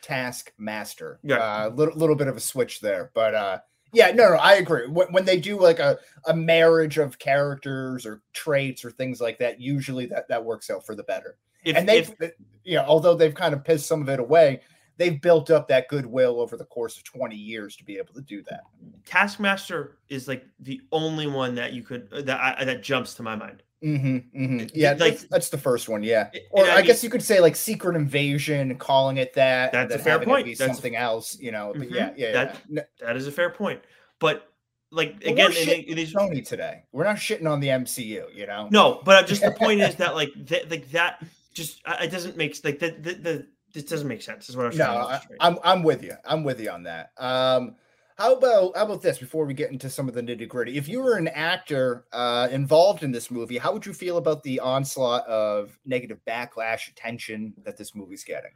[0.03, 1.21] Taskmaster.
[1.23, 1.37] Yeah.
[1.37, 3.11] A uh, little little bit of a switch there.
[3.15, 3.59] But uh
[3.93, 4.89] yeah, no, no, I agree.
[4.89, 9.39] When, when they do like a, a marriage of characters or traits or things like
[9.39, 11.37] that, usually that, that works out for the better.
[11.65, 12.33] if, and they've, if
[12.65, 14.61] you know, although they've kind of pissed some of it away,
[14.97, 18.23] they've built up that goodwill over the course of 20 years to be able to
[18.23, 18.63] do that.
[19.05, 23.37] Taskmaster is like the only one that you could that I, that jumps to my
[23.37, 23.63] mind.
[23.83, 24.67] Mm-hmm, mm-hmm.
[24.75, 26.03] Yeah, like- that's, that's the first one.
[26.03, 29.73] Yeah, or I, mean- guess you could say like Secret Invasion, calling it that.
[29.73, 30.47] That's a fair point.
[30.47, 31.73] That's- something else, you know.
[31.77, 31.95] But Mhm.
[31.95, 32.33] yeah, yeah, yeah.
[32.33, 33.81] That- No, That is a fair point,
[34.19, 34.49] but
[34.91, 36.85] like but again, we're shitting on Sony today.
[36.93, 38.69] We're not shitting on the MCU, you know.
[38.71, 42.57] no, but just the point is that like that like that just it doesn't make
[42.65, 44.49] like the the, the this doesn't make sense.
[44.51, 46.13] Is what I was no, I, I'm I'm with you.
[46.25, 47.11] I'm with you on that.
[47.17, 47.77] Um,
[48.23, 50.77] how about how about this before we get into some of the nitty gritty?
[50.79, 54.45] If you were an actor uh, involved in this movie, how would you feel about
[54.45, 58.53] the onslaught of negative backlash, attention that this movie's getting?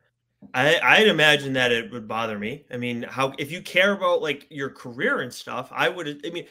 [0.55, 2.65] I, I'd imagine that it would bother me.
[2.71, 6.25] I mean, how if you care about like your career and stuff, I would.
[6.25, 6.47] I mean,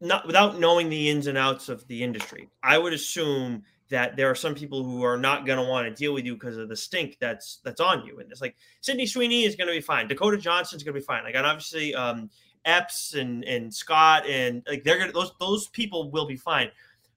[0.00, 4.28] not without knowing the ins and outs of the industry, I would assume that there
[4.28, 6.68] are some people who are not going to want to deal with you because of
[6.68, 8.18] the stink that's that's on you.
[8.18, 10.08] And it's like Sydney Sweeney is going to be fine.
[10.08, 11.22] Dakota Johnson's going to be fine.
[11.24, 12.28] Like, and obviously, um,
[12.64, 16.70] Epps and and Scott and like they're gonna those those people will be fine.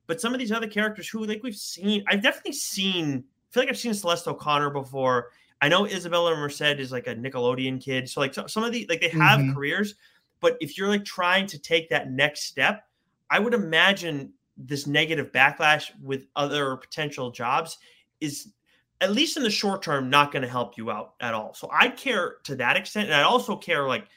[0.07, 3.23] But some of these other characters who like we've seen, I've definitely seen.
[3.23, 5.29] I feel like I've seen Celeste O'Connor before.
[5.61, 8.85] I know Isabela Merced is like a Nickelodeon kid, so like so- some of the
[8.89, 9.53] like they have Mhm.
[9.53, 9.95] careers,
[10.41, 12.87] but if you're like trying to take that next step,
[13.29, 17.77] I would imagine this negative backlash with other potential jobs
[18.21, 18.53] is
[19.01, 21.53] at least in the short term not going to help you out at all.
[21.53, 24.07] So I care to that extent, and I also care like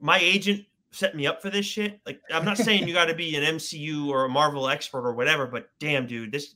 [0.00, 2.00] my agent set me up for this shit.
[2.06, 5.14] Like I'm not saying you got to be an MCU or a Marvel expert or
[5.14, 6.54] whatever, but damn, dude, this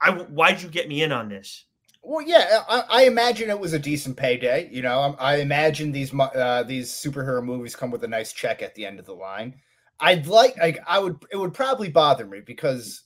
[0.00, 1.64] I why'd you get me in on this?
[2.02, 4.70] Well, yeah, I, I imagine it was a decent payday.
[4.72, 8.62] You know, I, I imagine these uh, these superhero movies come with a nice check
[8.62, 9.54] at the end of the line.
[10.00, 13.02] I'd like, like, I would, it would probably bother me because,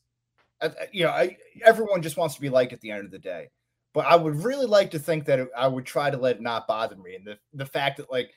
[0.61, 3.11] uh, uh, you know, I, everyone just wants to be like at the end of
[3.11, 3.49] the day.
[3.93, 6.43] But I would really like to think that it, I would try to let it
[6.43, 8.31] not bother me, and the the fact that like.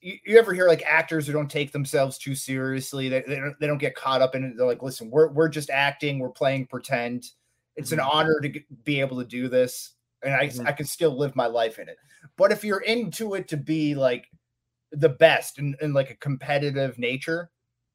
[0.00, 3.08] You, you ever hear like actors who don't take themselves too seriously?
[3.08, 4.52] They, they don't they don't get caught up in it.
[4.56, 6.18] They're like, listen, we're we're just acting.
[6.18, 7.24] We're playing pretend.
[7.76, 8.12] It's an Mhm.
[8.12, 10.66] honor to be able to do this, and I Mhm.
[10.66, 11.96] I can still live my life in it.
[12.36, 14.26] But if you're into it to be like
[14.92, 17.50] the best in, in like a competitive nature,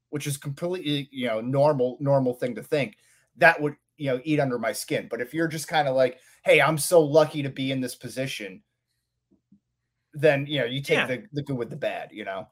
[0.10, 2.98] which is completely, you know, normal, normal thing to think,
[3.38, 5.08] that would, you know, eat under my skin.
[5.10, 7.96] But if you're just kind of like, hey, I'm so lucky to be in this
[7.96, 8.62] position,
[10.14, 11.06] then you know, you take Yeah.
[11.08, 12.48] the, the good with the bad, you know.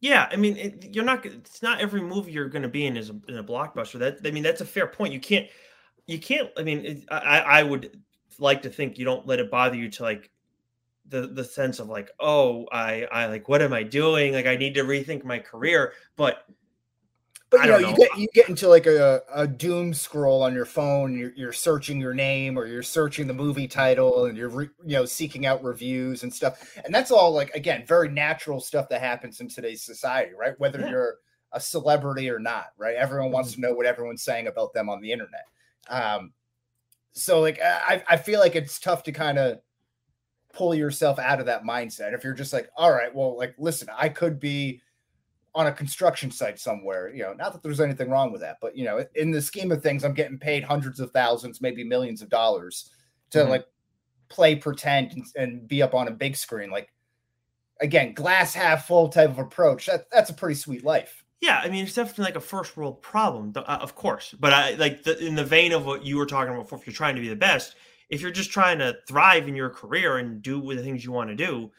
[0.00, 1.24] Yeah, I mean, it, you're not.
[1.24, 4.00] It's not every movie you're going to be in is a, in a blockbuster.
[4.00, 5.12] That I mean, that's a fair point.
[5.12, 5.46] You can't.
[6.08, 6.50] You can't.
[6.58, 8.02] I mean, it, I I would
[8.38, 10.30] like to think you don't let it bother you to like
[11.06, 14.32] the the sense of like, oh, I I like what am I doing?
[14.32, 15.92] Like I need to rethink my career.
[16.16, 16.46] But
[17.52, 20.54] But you know, don't you get you get into like a, a doom scroll on
[20.54, 21.16] your phone.
[21.16, 24.96] You're, you're searching your name or you're searching the movie title, and you're re, you
[24.96, 26.76] know seeking out reviews and stuff.
[26.84, 30.58] And that's all like again very natural stuff that happens in today's society, right?
[30.58, 30.90] Whether Yeah.
[30.90, 31.16] you're
[31.52, 32.96] a celebrity or not, right?
[32.96, 35.44] Everyone wants to know what everyone's saying about them on the internet.
[35.90, 36.32] Um,
[37.12, 39.60] so like I I feel like it's tough to kind of
[40.54, 43.88] pull yourself out of that mindset if you're just like, all right, well, like listen,
[43.94, 44.80] I could be
[45.54, 48.76] on a construction site somewhere, you know, not that there's anything wrong with that, but
[48.76, 52.22] you know, in the scheme of things, I'm getting paid hundreds of thousands, maybe millions
[52.22, 52.90] of dollars
[53.30, 53.48] to Mhm.
[53.48, 53.66] like
[54.28, 56.70] play pretend and, and be up on a big screen.
[56.70, 56.90] Like
[57.80, 59.86] again, glass half full type of approach.
[59.86, 61.24] That that's a pretty sweet life.
[61.40, 64.32] yeah, I mean, it's definitely like a first world problem, uh, of course.
[64.38, 66.78] But I like the, in the vein of what you were talking about before.
[66.78, 67.74] If you're trying to be the best,
[68.10, 71.30] if you're just trying to thrive in your career and do the things you want
[71.30, 71.72] to do,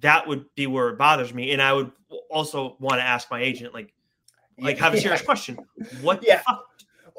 [0.00, 1.52] that would be where it bothers me.
[1.52, 1.90] And I would
[2.30, 3.92] also want to ask my agent, like,
[4.58, 5.02] like have a Yeah.
[5.02, 5.56] serious question.
[6.00, 6.38] What Yeah.
[6.38, 6.62] the fuck?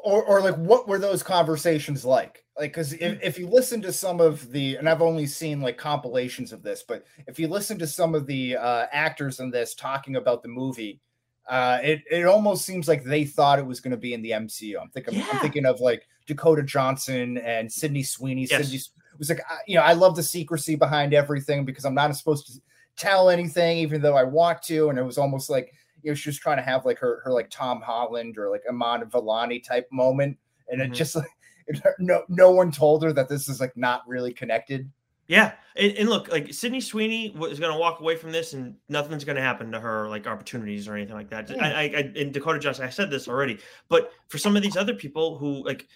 [0.04, 3.92] or or like what were those conversations like like because if, if you listen to
[3.92, 7.76] some of the and i've only seen like compilations of this but if you listen
[7.76, 11.00] to some of the uh actors in this talking about the movie
[11.48, 14.30] uh it, it almost seems like they thought it was going to be in the
[14.30, 18.68] mcu i'm thinking i'm thinking of like dakota johnson and sydney sweeney Yes.
[18.68, 18.80] sydney
[19.18, 22.46] was like I, you know i love the secrecy behind everything because i'm not supposed
[22.46, 22.60] to
[22.96, 26.28] tell anything even though i want to and it was almost like you know, she
[26.28, 29.88] was trying to have like her her like Tom Holland or like Iman Vellani type
[29.90, 30.94] moment, and it Mhm.
[30.94, 31.26] just like
[31.98, 34.88] no no one told her that this is like not really connected.
[35.26, 38.52] Yeah, and, and look, like Sydney Sweeney wa- is going to walk away from this,
[38.52, 41.50] and nothing's going to happen to her, like opportunities or anything like that.
[41.50, 41.62] Yeah.
[41.66, 44.76] I, I, I, in Dakota Johnson, I said this already, but for some of these
[44.76, 45.88] other people who, like,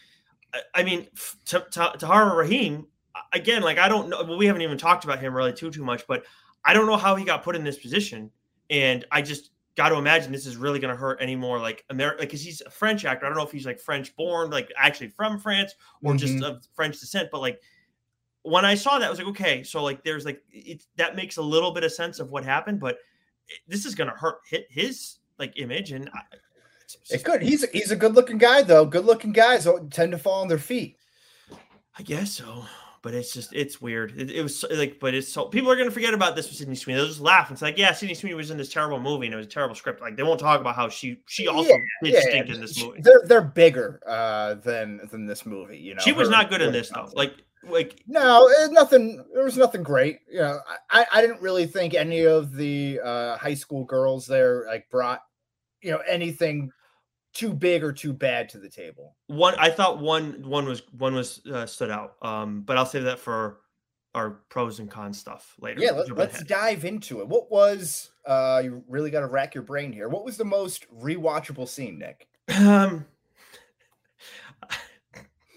[0.52, 2.88] I, I mean, f- Ta- Ta- Tahara Rahim,
[3.32, 4.22] again, like I don't know.
[4.22, 6.24] Well, we haven't even talked about him really too too much, but
[6.64, 8.30] I don't know how he got put in this position,
[8.70, 11.82] and I just got to imagine this is really going to hurt any more like
[11.88, 13.24] America, like because he's a French actor.
[13.24, 16.42] I don't know if he's like French born, like actually from France, or just Mhm.
[16.44, 17.60] of French descent, but like
[18.42, 21.36] when I saw that, I was like, okay, so like there's like it that makes
[21.36, 22.98] a little bit of sense of what happened, but
[23.68, 26.20] this is gonna hurt hit his like image, and I,
[26.82, 27.40] it's It could.
[27.42, 28.84] He's a, he's a good looking guy though.
[28.84, 30.96] Good looking guys tend to fall on their feet.
[31.98, 32.64] I guess so,
[33.02, 34.18] but it's just it's weird.
[34.18, 36.76] It, it was like, but it's so people are gonna forget about this with Sydney
[36.76, 36.98] Sweeney.
[36.98, 37.50] They'll just laugh.
[37.50, 39.74] It's like, yeah, Sydney Sweeney was in this terrible movie and it was a terrible
[39.74, 40.00] script.
[40.00, 43.00] Like they won't talk about how she she also did stink in this movie.
[43.00, 45.78] They're they're bigger uh, than than this movie.
[45.78, 47.10] You know, She was her- not good in this though.
[47.14, 47.34] Like
[47.64, 49.24] like No, nothing.
[49.34, 50.20] There was nothing great.
[50.30, 50.58] You know,
[50.90, 55.22] I, I didn't really think any of the uh, high school girls there like brought,
[55.80, 56.70] you know, anything
[57.32, 59.16] too big or too bad to the table.
[59.26, 62.16] one I thought one one was one was uh, stood out.
[62.22, 63.60] Um, but I'll save that for
[64.14, 65.80] our pros and cons stuff later.
[65.80, 66.46] Yeah, let, let's ahead.
[66.48, 67.28] dive into it.
[67.28, 70.08] What was uh you really got to rack your brain here.
[70.08, 72.28] What was the most rewatchable scene, Nick?
[72.60, 73.06] Um,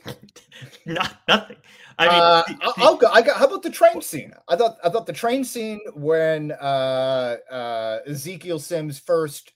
[0.85, 1.57] not nothing.
[1.97, 3.07] I mean, uh, the- I'll go.
[3.07, 3.37] I got.
[3.37, 4.33] How about the train scene?
[4.47, 4.77] I thought.
[4.83, 9.53] I thought the train scene when uh, uh, Ezekiel Sims first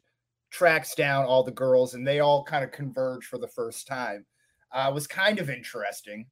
[0.49, 4.25] tracks down all the girls and they all kind of converge for the first time
[4.71, 6.25] uh, was kind of interesting.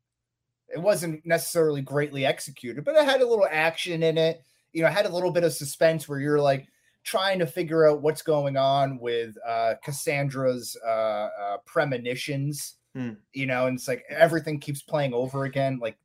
[0.70, 4.44] It wasn't necessarily greatly executed, but it had a little action in it.
[4.74, 6.68] You know, it had a little bit of suspense where you're like
[7.04, 12.76] trying to figure out what's going on with uh, Cassandra's uh, uh, premonitions.
[12.94, 13.12] Hmm.
[13.34, 15.80] You know, and it's like everything keeps playing over again.
[15.82, 15.98] Like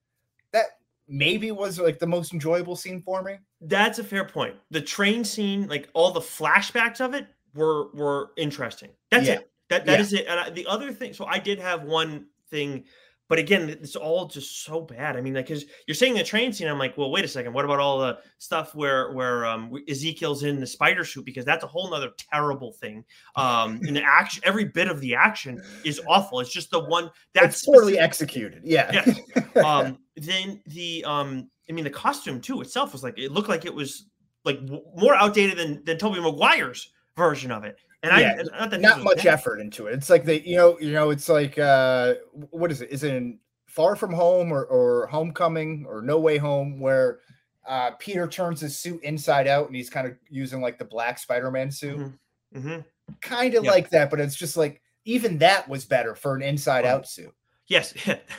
[0.53, 0.67] that
[1.09, 3.39] maybe was like the most enjoyable scene for me.
[3.63, 4.55] that's a fair point.
[4.71, 8.91] The train scene, like all the flashbacks of it, were were interesting.
[9.11, 9.35] That's Yeah.
[9.35, 9.51] it.
[9.69, 10.01] That that Yeah.
[10.01, 10.27] is it.
[10.29, 12.85] And I, the other thing, so I did have one thing,
[13.29, 15.17] but again, it's all just so bad.
[15.17, 17.55] I mean, like, because you're saying the train scene, I'm like, well, wait a second.
[17.55, 21.25] What about all the stuff where where um, Ezekiel's in the spider suit?
[21.25, 23.05] Because that's a whole nother terrible thing.
[23.37, 26.41] Um, and the action, every bit of the action is awful.
[26.41, 28.63] It's just the one that's It's poorly specific- executed.
[28.65, 29.15] Yeah.
[29.65, 33.65] um then the um i mean the costume too itself was like it looked like
[33.65, 34.07] it was
[34.45, 38.71] like w- more outdated than than toby maguire's version of it and Yeah, i not,
[38.71, 39.27] that not much bad.
[39.27, 39.95] effort into it.
[39.95, 42.15] It's like they, you know, you know, it's like uh
[42.51, 42.91] what is it?
[42.91, 47.21] Is it in Far From Home or or Homecoming or No Way Home where
[47.67, 51.17] uh, Peter turns his suit inside out and he's kind of using like the black
[51.19, 51.97] Spider-Man suit.
[51.99, 52.19] Mhm.
[52.61, 52.79] hmm
[53.21, 53.71] Kind of Yeah.
[53.71, 57.33] like that, but it's just like even that was better for an inside out suit.
[57.69, 57.95] Yes,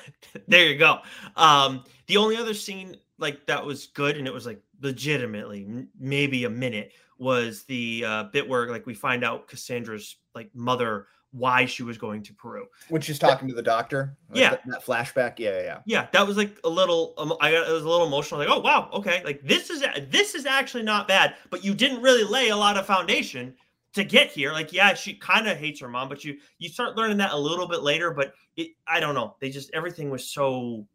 [0.48, 1.00] there you go.
[1.38, 6.44] Um, the only other scene like that was good, and it was like legitimately maybe
[6.44, 11.66] a minute, was the uh, bit where like we find out Cassandra's like mother why
[11.66, 12.68] she was going to Peru.
[12.90, 14.16] when she's talking to the doctor.
[14.30, 14.50] like Yeah.
[14.52, 15.40] that, that flashback.
[15.40, 15.78] Yeah, yeah, yeah.
[15.86, 17.16] Yeah, that was like a little.
[17.18, 18.40] Um, I got it was a little emotional.
[18.40, 21.36] Like, oh wow, okay, like this is this is actually not bad.
[21.50, 23.56] But you didn't really lay a lot of foundation
[23.94, 24.52] to get here.
[24.52, 27.38] Like, yeah, she kind of hates her mom, but you you start learning that a
[27.38, 28.12] little bit later.
[28.12, 29.36] But it, I don't know.
[29.40, 30.86] They just everything was so.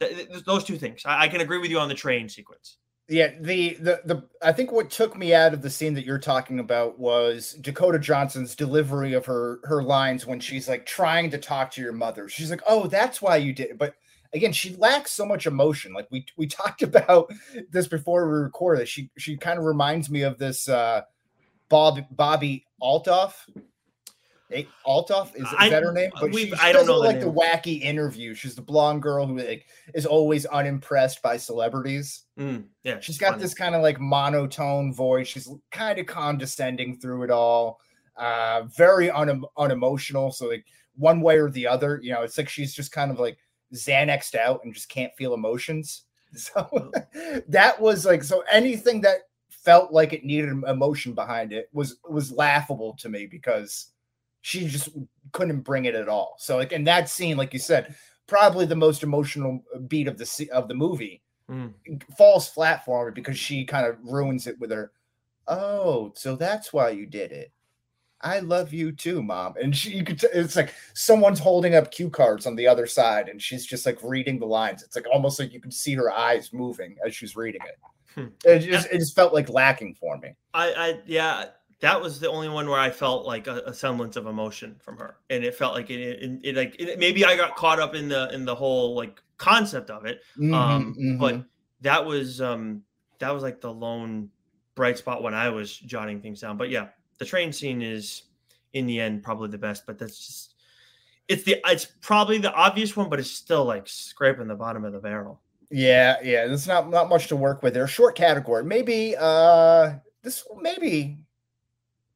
[0.00, 1.02] th- th- Those two things.
[1.04, 2.78] I, I can agree with you on the train sequence.
[3.08, 6.18] Yeah, the the the I think what took me out of the scene that you're
[6.18, 11.38] talking about was Dakota Johnson's delivery of her her lines when she's like trying to
[11.38, 12.28] talk to your mother.
[12.28, 13.94] She's like, "Oh, that's why you did." it." But
[14.32, 15.92] again, she lacks so much emotion.
[15.92, 17.30] Like we we talked about
[17.70, 18.88] this before we recorded.
[18.88, 21.02] She she kind of reminds me of this uh
[21.68, 23.34] Bob Bobbi Althoff.
[24.86, 26.10] Althoff is, is I- that her name?
[26.20, 28.34] But she, she I don't know the like the wacky interview.
[28.34, 32.22] She's the blonde girl who like is always unimpressed by celebrities.
[32.38, 33.42] Mm, yeah, She's got funny.
[33.42, 35.26] this kind of like monotone voice.
[35.28, 37.80] She's kind of condescending through it all.
[38.16, 40.30] Uh, very un- unemotional.
[40.32, 43.18] So like one way or the other, you know, it's like she's just kind of
[43.18, 43.36] like
[43.74, 46.02] Xanaxed out and just can't feel emotions.
[46.36, 46.90] So
[47.48, 51.96] that was like so anything that felt like it needed em- emotion behind it was
[52.08, 53.92] was laughable to me because
[54.46, 54.90] she just
[55.32, 56.36] couldn't bring it at all.
[56.38, 57.96] So like in that scene, like you said,
[58.28, 61.72] probably the most emotional beat of the of the movie Mm.
[62.18, 64.90] falls flat for me because she kind of ruins it with her.
[65.46, 67.52] Oh, so that's why you did it.
[68.20, 69.54] I love you too, mom.
[69.62, 72.84] And she, you could, t- it's like someone's holding up cue cards on the other
[72.88, 74.82] side, and she's just like reading the lines.
[74.82, 77.78] It's like almost like you can see her eyes moving as she's reading it.
[78.16, 78.26] Hmm.
[78.44, 80.34] It just, it just felt like lacking for me.
[80.52, 81.44] I, I yeah,
[81.80, 84.96] that was the only one where I felt like a, a semblance of emotion from
[84.96, 87.94] her, and it felt like it, it, it like it, maybe I got caught up
[87.94, 90.20] in the in the whole like concept of it.
[90.38, 91.44] Um, Mhm, but
[91.82, 92.82] that was um
[93.18, 94.30] that was like the lone
[94.74, 96.56] bright spot when I was jotting things down.
[96.56, 98.22] But yeah, the train scene is
[98.72, 100.54] in the end probably the best, but that's just
[101.28, 104.92] it's the it's probably the obvious one, but it's still like scraping the bottom of
[104.92, 105.40] the barrel.
[105.70, 107.86] yeah, yeah, there's not not much to work with there.
[107.88, 109.14] Short category, maybe.
[109.18, 111.18] Uh, this maybe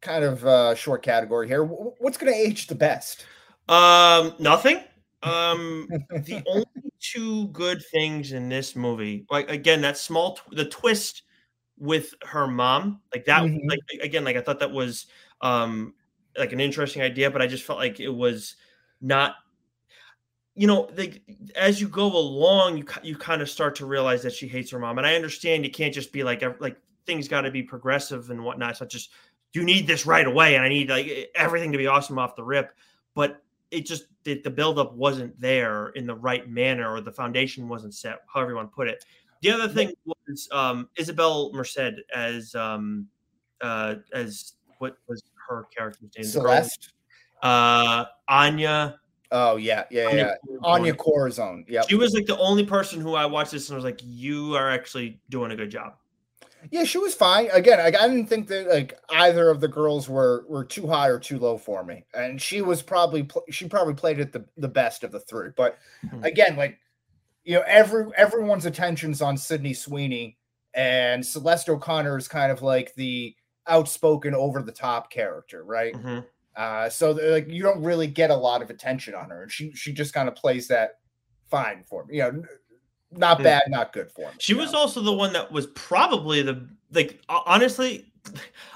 [0.01, 1.65] kind of uh short category here.
[1.65, 3.27] What's going to age the best?
[3.69, 4.83] Um, nothing.
[5.23, 6.65] Um, the only
[7.01, 11.23] two good things in this movie, like again, that small tw- the twist
[11.79, 13.61] with her mom, like that, Mhm.
[13.69, 15.07] like again, like I thought that was
[15.41, 15.95] um
[16.37, 18.57] like an interesting idea, but I just felt like it was
[19.01, 19.37] not.
[20.57, 21.23] You know, like
[21.57, 24.79] as you go along, you you kind of start to realize that she hates her
[24.79, 28.31] mom, and I understand you can't just be like like things got to be progressive
[28.31, 28.73] and whatnot.
[28.73, 29.11] It's not just
[29.53, 32.45] you need this right away, and I need like everything to be awesome off the
[32.45, 32.73] rip.
[33.15, 37.69] But it just the, the buildup wasn't there in the right manner, or the foundation
[37.69, 38.21] wasn't set.
[38.33, 39.05] However you want to put it.
[39.43, 43.07] The other thing was um, Isabel Merced as um,
[43.61, 46.25] uh, as what was her character's name?
[46.25, 46.93] Celeste.
[47.43, 49.01] uh, Anya.
[49.33, 50.35] Oh yeah, yeah, Anya yeah.
[50.45, 50.81] Corazon.
[50.81, 51.65] Anya Corazon.
[51.69, 54.57] Yeah, She was like the only person who I watched this and was like, "You
[54.57, 55.95] are actually doing a good job."
[56.70, 56.85] Yeah.
[56.85, 57.49] She was fine.
[57.53, 61.09] Again, I, I didn't think that like either of the girls were were too high
[61.09, 64.44] or too low for me, and she was probably pl- she probably played it the
[64.57, 65.51] the best of the three.
[65.57, 65.79] But
[66.11, 66.25] Hmm.
[66.25, 66.79] again, like
[67.44, 70.38] you know, every everyone's attention's on Sydney Sweeney,
[70.75, 73.35] and Celeste O'Connor is kind of like the
[73.66, 75.94] outspoken, over the top character, right?
[75.94, 76.27] Mhm.
[76.57, 79.73] Uh, so like you don't really get a lot of attention on her, and she
[79.73, 80.99] she just kind of plays that
[81.49, 82.16] fine for me.
[82.16, 82.42] You know,
[83.12, 83.44] not Hmm.
[83.44, 84.35] bad, not good for me.
[84.38, 84.79] She was know?
[84.81, 88.07] also the one that was probably the like honestly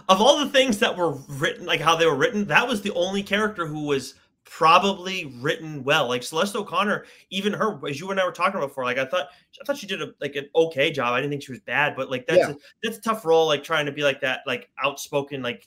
[0.08, 2.92] of all the things that were written like how they were written that was the
[2.94, 8.20] only character who was probably written well like Celeste O'Connor even her as you and
[8.20, 9.28] I were talking about before like I thought
[9.60, 11.94] I thought she did a like an okay job I didn't think she was bad
[11.96, 12.50] but like that's Yeah.
[12.50, 15.66] a, that's a tough role like trying to be like that like outspoken like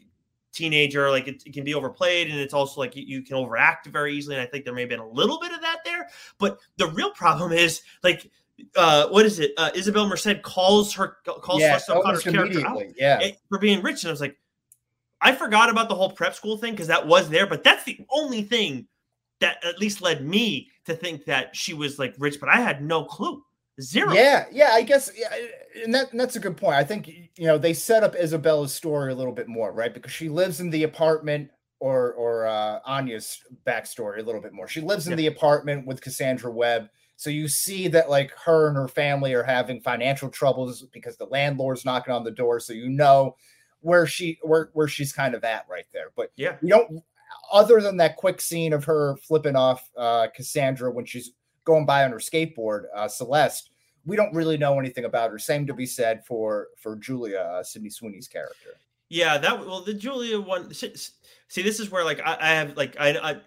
[0.54, 3.88] teenager like it, it can be overplayed and it's also like you, you can overact
[3.88, 6.08] very easily and I think there may have been a little bit of that there
[6.40, 8.32] but the real problem is like
[8.76, 12.84] uh what is it uh Isabel Merced calls her calls yeah, Celeste O'Connor's character out.
[12.96, 14.04] Yeah, for being rich.
[14.04, 14.38] And I was like,
[15.22, 18.00] I forgot about the whole prep school thing because that was there, but that's the
[18.12, 18.88] only thing
[19.40, 22.82] that at least led me to think that she was like rich, but I had
[22.84, 23.44] no clue.
[23.80, 24.12] Zero.
[24.12, 25.32] Yeah, yeah, I guess, yeah,
[25.84, 26.74] and that and that's a good point.
[26.74, 29.94] I think you know they set up Isabela's story a little bit more, right?
[29.94, 34.68] Because she lives in the apartment, or or uh, Anya's backstory a little bit more.
[34.68, 35.18] She lives in Yeah.
[35.18, 39.44] the apartment with Cassandra Webb, So you see that like her and her family are
[39.44, 42.60] having financial troubles because the landlord's knocking on the door.
[42.60, 43.36] So you know
[43.82, 46.12] where she where where she's kind of at right there.
[46.16, 46.58] But Yeah.
[46.62, 47.04] you don't
[47.52, 51.32] other than that quick scene of her flipping off uh Cassandra when she's
[51.66, 53.72] going by on her skateboard, uh Celeste,
[54.06, 55.40] we don't really know anything about her.
[55.40, 58.78] Same to be said for for Julia, uh, Sydney Sweeney's character.
[59.10, 60.72] Yeah, that well, the Julia one.
[60.74, 63.38] See, this is where like I, I have like I, I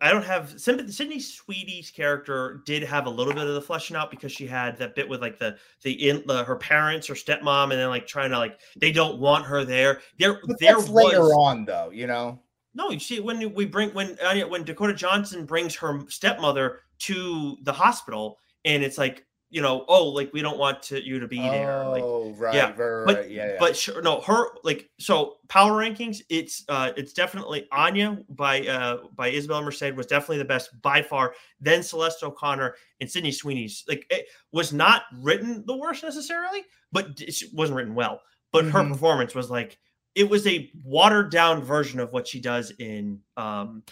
[0.00, 0.92] I don't have sympathy.
[0.92, 4.76] Sydney Sweeney's character did have a little bit of the fleshing out because she had
[4.78, 8.06] that bit with like the the in the her parents or stepmom, and then like
[8.06, 10.00] trying to like they don't want her there.
[10.18, 12.40] There, But there that's was later on though, you know.
[12.74, 12.90] no.
[12.90, 17.72] You see, when we bring when uh, when Dakota Johnson brings her stepmother to the
[17.72, 19.24] hospital, and it's like
[19.56, 21.86] you know, oh, like we don't want to, you to be there.
[21.88, 23.56] Like Oh, right, yeah, right, right, but right, yeah, yeah.
[23.58, 28.98] but sure no her like so power rankings it's uh it's definitely anya by uh
[29.14, 33.84] by isabel merced was definitely the best by far then celeste o'connor and sydney sweeney's
[33.88, 38.20] like it was not written the worst necessarily but it wasn't written well
[38.52, 38.88] but her Mhm.
[38.92, 39.78] performance was like
[40.14, 43.82] it was a watered down version of what she does in um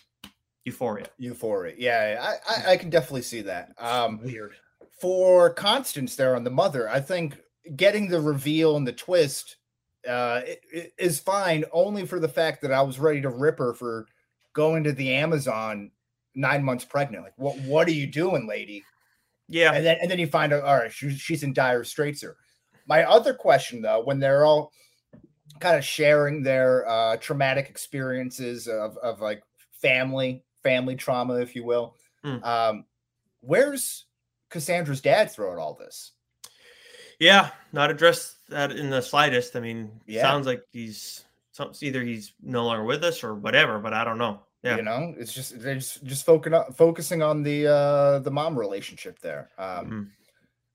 [0.64, 1.74] euphoria Euphoria.
[1.78, 3.72] Yeah, yeah, I, I I can definitely see that.
[3.78, 4.54] Um weird
[5.00, 7.38] for Constance there on the mother, I think
[7.76, 9.56] getting the reveal and the twist
[10.08, 10.42] uh
[10.98, 14.06] is fine only for the fact that I was ready to rip her for
[14.52, 15.90] going to the Amazon
[16.34, 17.24] nine months pregnant.
[17.24, 18.84] Like what what are you doing, lady?
[19.48, 22.20] yeah And then and then you find out, all right, she's she's in dire straits
[22.20, 22.36] here.
[22.86, 24.72] My other question though, when they're all
[25.60, 29.42] kind of sharing their uh traumatic experiences of, of like
[29.72, 31.94] family, family trauma, if you will.
[32.24, 32.44] Mm.
[32.44, 32.84] Um,
[33.40, 34.06] where's
[34.54, 36.12] Cassandra's dad throughout all this?
[37.18, 39.54] Yeah, not addressed that in the slightest.
[39.56, 40.22] I mean, Yeah.
[40.22, 44.18] sounds like he's some either he's no longer with us or whatever, but I don't
[44.18, 44.40] know.
[44.62, 44.76] Yeah.
[44.76, 48.58] You know, it's just they're just, just focusing on focusing on the uh the mom
[48.58, 49.50] relationship there.
[49.58, 50.10] Um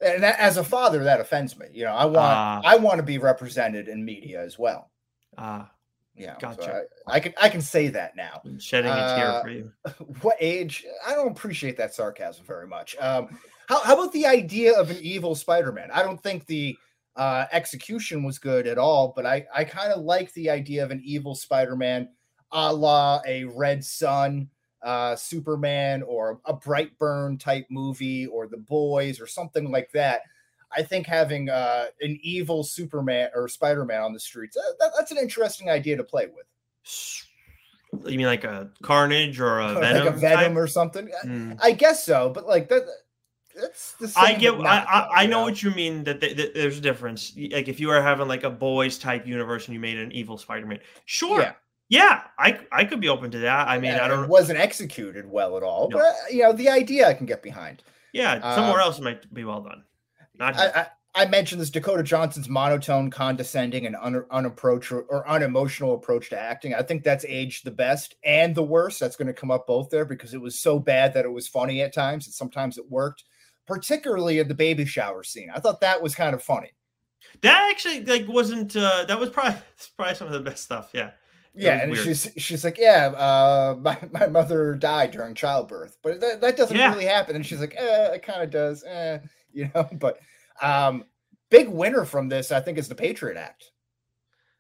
[0.02, 0.08] Mhm.
[0.14, 1.68] and that, as a father, that offends me.
[1.74, 2.62] You know, I want Ah.
[2.64, 4.92] I want to be represented in media as well.
[5.38, 5.72] Ah,
[6.16, 6.84] Yeah, so Gotcha.
[7.08, 8.42] I, I can I can say that now.
[8.60, 9.72] shedding a tear Uh, for you.
[10.22, 10.86] what age?
[11.06, 12.96] I don't appreciate that sarcasm very much.
[13.00, 13.38] Um,
[13.70, 15.90] how, how about the idea of an evil Spider-Man?
[15.94, 16.76] I don't think the
[17.16, 20.90] uh, execution was good at all, but I, I kind of like the idea of
[20.90, 22.10] an evil Spider-Man,
[22.52, 24.50] a la a Red Sun,
[24.82, 30.22] uh, Superman, or a Brightburn type movie, or The Boys, or something like that.
[30.76, 35.12] I think having uh, an evil Superman or Spider-Man on the streets, uh, that, that's
[35.12, 36.48] an interesting idea to play with.
[38.12, 40.08] You mean like a Carnage or a like Venom?
[40.08, 40.56] a Venom type?
[40.56, 41.10] or something.
[41.24, 41.60] Mm.
[41.62, 42.88] I guess so, but like that.
[43.56, 44.24] That's the same.
[44.24, 44.54] I get.
[44.56, 46.04] I, I, I know what you mean.
[46.04, 47.34] That, th- that there's a difference.
[47.52, 50.38] Like if you were having like a boys type universe and you made an evil
[50.38, 51.42] Spider-Man, sure.
[51.42, 51.54] Yeah.
[51.92, 53.68] Yeah, I I could be open to that.
[53.68, 54.24] I mean, Yeah, I don't.
[54.26, 55.98] It wasn't executed well at all, No.
[55.98, 57.82] but you know the idea I can get behind.
[58.14, 59.84] yeah, somewhere um, else might be well done.
[60.36, 60.68] Not I.
[60.82, 66.40] I, I mentioned this Dakota Johnson's monotone, condescending, and un, unapproach or unemotional approach to
[66.40, 66.76] acting.
[66.76, 69.00] I think that's aged the best and the worst.
[69.00, 71.48] That's going to come up both there because it was so bad that it was
[71.48, 73.24] funny at times, and sometimes it worked.
[73.70, 76.72] Particularly in the baby shower scene, I thought that was kind of funny.
[77.42, 78.76] that actually like wasn't.
[78.76, 79.62] uh That was probably
[79.98, 80.90] probably some of the best stuff.
[80.94, 81.12] Yeah.
[81.56, 82.04] Yeah, and weird.
[82.06, 86.76] she's she's like, yeah, uh, my, my mother died during childbirth, but that, that doesn't
[86.78, 86.92] Yeah.
[86.94, 87.36] really happen.
[87.36, 89.20] And she's like, eh, it kind of does, eh,
[89.54, 89.88] you know.
[89.94, 90.20] But
[90.62, 91.06] um,
[91.50, 93.72] big winner from this, I think, is the Patriot Act.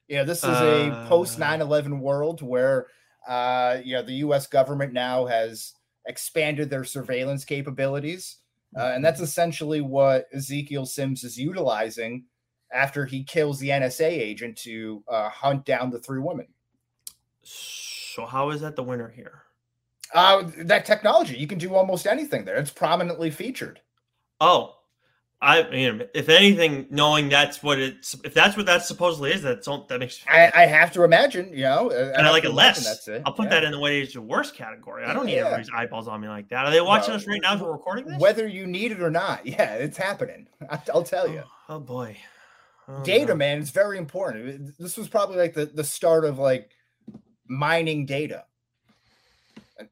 [0.08, 1.46] Yeah, this is a post Uh.
[1.46, 2.88] 9-11 world where
[3.28, 4.48] uh, you know the U.S.
[4.48, 5.74] government now has
[6.08, 8.38] expanded their surveillance capabilities,
[8.78, 12.26] uh, and that's essentially what Ezekiel Sims is utilizing
[12.72, 16.48] after he kills the NSA agent to uh, hunt down the three women.
[17.44, 19.44] So how is that the winner here?
[20.14, 22.58] Uh, that technology, you can do almost anything there.
[22.58, 23.80] It's prominently featured.
[24.42, 24.79] Oh,
[25.42, 29.70] I mean, if anything, knowing that's what it's, if that's what that supposedly is, that's
[29.70, 30.22] all, that makes.
[30.28, 32.84] I, I have to imagine, you know, uh, and I like it less.
[32.84, 33.22] That's it.
[33.26, 33.52] I'll put yeah.
[33.52, 35.06] that in the way it's the worst category.
[35.06, 35.46] I don't need Yeah.
[35.46, 36.66] everybody's eyeballs on me like that.
[36.66, 38.20] Are they watching Well, us right now as we're recording this?
[38.20, 40.48] Whether you need it or not, yeah, it's happening.
[40.70, 41.44] I, I'll tell you.
[41.70, 42.18] Oh, oh boy.
[42.90, 43.36] Oh, Data, no.
[43.36, 44.78] man, it's very important.
[44.78, 46.72] This was probably like the, the start of like
[47.48, 48.44] mining data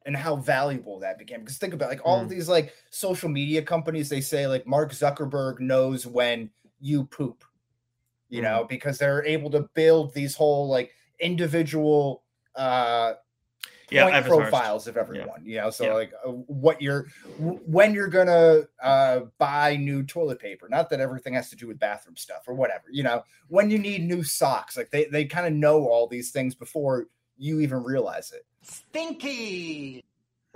[0.06, 1.40] and, how valuable that became.
[1.40, 2.24] Because think about like all Hmm.
[2.24, 7.44] of these like social media companies, they say like Mark Zuckerberg knows when you poop,
[8.28, 8.44] you Hmm.
[8.44, 12.24] know, because they're able to build these whole like individual
[12.56, 13.14] uh
[13.90, 14.36] Yeah, point avatars.
[14.46, 15.94] profiles of everyone you know so Yeah.
[15.94, 17.06] like uh, what you're
[17.38, 21.78] when you're gonna uh buy new toilet paper not that everything has to do with
[21.78, 25.46] bathroom stuff or whatever you know when you need new socks like they, they kind
[25.46, 30.04] of know all these things before you even realize it Stinky.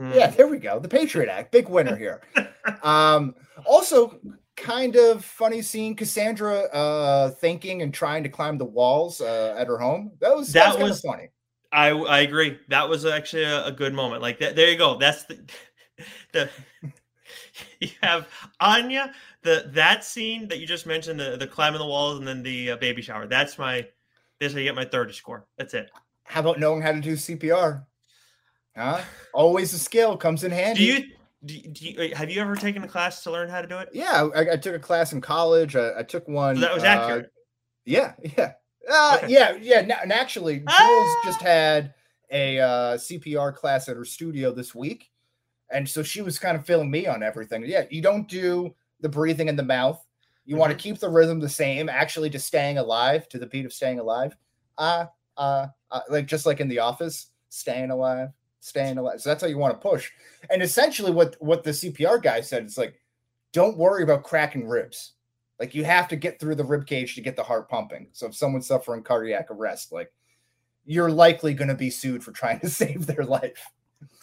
[0.00, 0.14] Mm.
[0.14, 0.78] Yeah, there we go.
[0.78, 2.22] The Patriot Act, big winner here.
[2.82, 3.34] um,
[3.66, 4.18] also,
[4.57, 9.66] kind of funny seeing Cassandra uh, thinking and trying to climb the walls uh, at
[9.66, 10.12] her home.
[10.20, 11.28] That was that, That was, was- funny.
[11.72, 12.59] I I agree.
[12.68, 14.20] That was actually a, a good moment.
[14.20, 14.57] Like that.
[14.57, 14.98] There you go.
[14.98, 15.40] That's the
[16.32, 16.50] the
[17.80, 18.28] you have
[18.61, 19.12] Anya.
[19.42, 22.72] The that scene that you just mentioned, the the climbing the walls, and then the
[22.72, 23.26] uh, baby shower.
[23.26, 23.86] That's my.
[24.38, 25.46] That's how you get my third score.
[25.57, 25.90] That's it.
[26.24, 27.86] How about knowing how to do CPR?
[28.77, 29.03] Huh?
[29.35, 30.87] Always a skill comes in handy.
[30.87, 31.05] Do you,
[31.45, 33.91] do, do you have you ever taken a class to learn how to do it?
[33.93, 35.77] Yeah, I, I took a class in college.
[35.77, 36.57] I, I took one.
[36.57, 37.33] So that was uh, accurate.
[37.85, 38.53] Yeah, yeah,
[38.91, 39.29] uh, Okay.
[39.29, 39.81] yeah, yeah.
[39.81, 41.20] And actually, Jules Ah!
[41.25, 41.95] just had
[42.31, 45.11] a uh, CPR class at her studio this week,
[45.70, 47.64] and so she was kind of filling me on everything.
[47.66, 50.05] Yeah, you don't do the breathing in the mouth.
[50.45, 50.77] You want Mhm.
[50.77, 53.99] to keep the rhythm the same, actually, to staying alive, to the beat of staying
[53.99, 54.37] alive.
[54.79, 55.07] Uh,
[55.37, 58.31] uh, uh like just like in the office, staying alive,
[58.63, 59.21] staying alive.
[59.21, 60.11] So that's how you want to push.
[60.49, 62.95] And essentially, what what the CPR guy said is like,
[63.53, 65.13] don't worry about cracking ribs.
[65.59, 68.09] Like you have to get through the rib cage to get the heart pumping.
[68.13, 70.13] So if someone's suffering cardiac arrest, like
[70.85, 73.71] you're likely going to be sued for trying to save their life.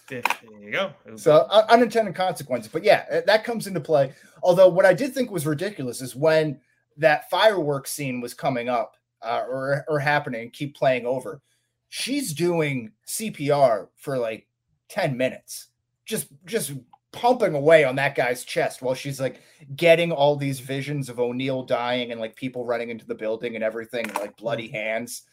[0.07, 0.23] There
[0.59, 0.91] you go.
[1.15, 2.71] So uh, unintended consequences.
[2.71, 4.13] But yeah, that comes into play.
[4.41, 6.59] Although what I did think was ridiculous is when
[6.97, 11.41] that fireworks scene was coming up uh, or or happening, keep playing over.
[11.89, 14.47] She's doing CPR for like
[14.89, 15.67] 10 minutes.
[16.05, 16.73] Just just
[17.11, 19.41] pumping away on that guy's chest while she's like
[19.75, 23.63] getting all these visions of O'Neill dying and like people running into the building and
[23.63, 25.23] everything, and, like bloody hands.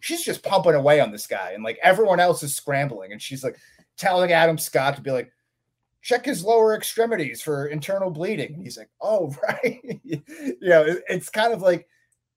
[0.00, 3.44] She's just pumping away on this guy, and like everyone else is scrambling, and she's
[3.44, 3.56] like
[3.96, 5.30] telling Adam Scott to be like,
[6.02, 8.54] check his lower extremities for internal bleeding.
[8.54, 9.80] And he's like, oh, right.
[10.02, 10.20] you
[10.60, 11.86] know, it- it's kind of like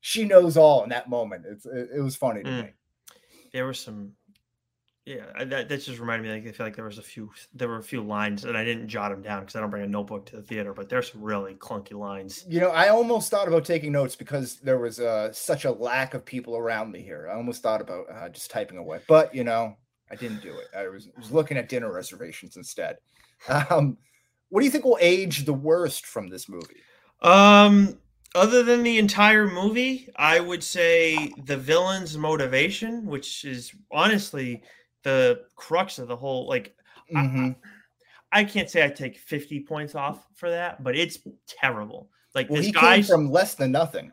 [0.01, 1.45] she knows all in that moment.
[1.49, 2.63] It's it, it was funny to Mm.
[2.65, 2.69] me.
[3.55, 4.11] There were some
[5.05, 7.69] yeah that, that just reminded me like i feel like there was a few there
[7.69, 9.87] were a few lines and i didn't jot them down because i don't bring a
[9.87, 13.47] notebook to the theater but there's some really clunky lines You know, I almost thought
[13.47, 17.29] about taking notes because there was uh, such a lack of people around me here.
[17.31, 19.77] I almost thought about uh, just typing away, but you know,
[20.11, 20.67] I didn't do it.
[20.77, 22.97] I was, was looking at dinner reservations instead.
[23.69, 23.97] Um,
[24.49, 26.81] what do you think will age the worst from this movie?
[27.21, 27.97] um
[28.35, 34.61] other than the entire movie i would say the villain's motivation which is honestly
[35.03, 36.75] the crux of the whole like
[37.15, 37.55] I- Mhm.
[38.31, 42.57] i can't say i take 50 points off for that but it's terrible like Well,
[42.57, 44.11] this he came from less than nothing.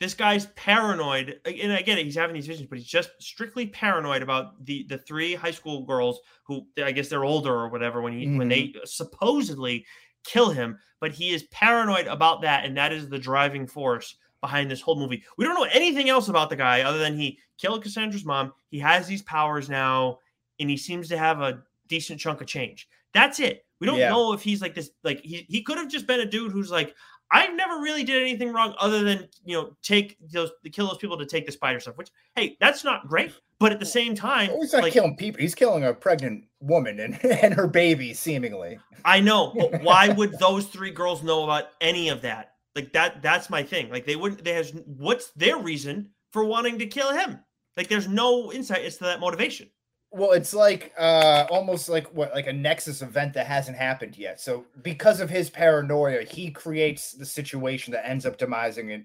[0.00, 3.66] this guy's paranoid and i get it he's having these visions but he's just strictly
[3.66, 8.00] paranoid about the the three high school girls who i guess they're older or whatever
[8.00, 9.84] when he when they supposedly
[10.24, 14.70] kill him but he is paranoid about that and that is the driving force behind
[14.70, 17.82] this whole movie we don't know anything else about the guy other than he killed
[17.82, 20.18] cassandra's mom he has these powers now
[20.58, 24.10] and he seems to have a decent chunk of change that's it we don't Yeah.
[24.10, 26.70] know if he's like this like he, he could have just been a dude who's
[26.70, 26.94] like
[27.32, 31.16] I never really did anything wrong other than you know take those kill those people
[31.16, 31.96] to take the spider stuff.
[31.96, 35.40] Which hey, that's not great, but at the same time, he's not like killing people.
[35.40, 38.80] He's killing a pregnant woman and, and her baby, seemingly.
[39.04, 42.54] I know, but why would those three girls know about any of that?
[42.74, 43.90] Like that that's my thing.
[43.90, 44.42] Like they wouldn't.
[44.42, 47.40] They has what's their reason for wanting to kill him?
[47.76, 49.68] Like there's no insight as to that motivation.
[50.12, 54.40] Well, it's like uh almost like what like a nexus event that hasn't happened yet.
[54.40, 59.04] So because of his paranoia, he creates the situation that ends up demising and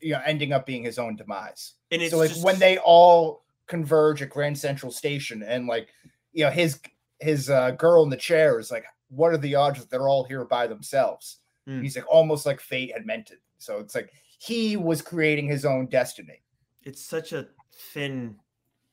[0.00, 1.74] you know ending up being his own demise.
[1.90, 5.88] And it's so like just, when they all converge at Grand Central Station and like
[6.32, 6.80] you know his
[7.20, 10.24] his uh, girl in the chair is like, what are the odds that they're all
[10.24, 11.38] here by themselves?
[11.68, 11.82] Mm.
[11.82, 13.40] He's like almost like fate had meant it.
[13.58, 16.42] So it's like he was creating his own destiny.
[16.84, 17.48] it's such a
[17.92, 18.36] thin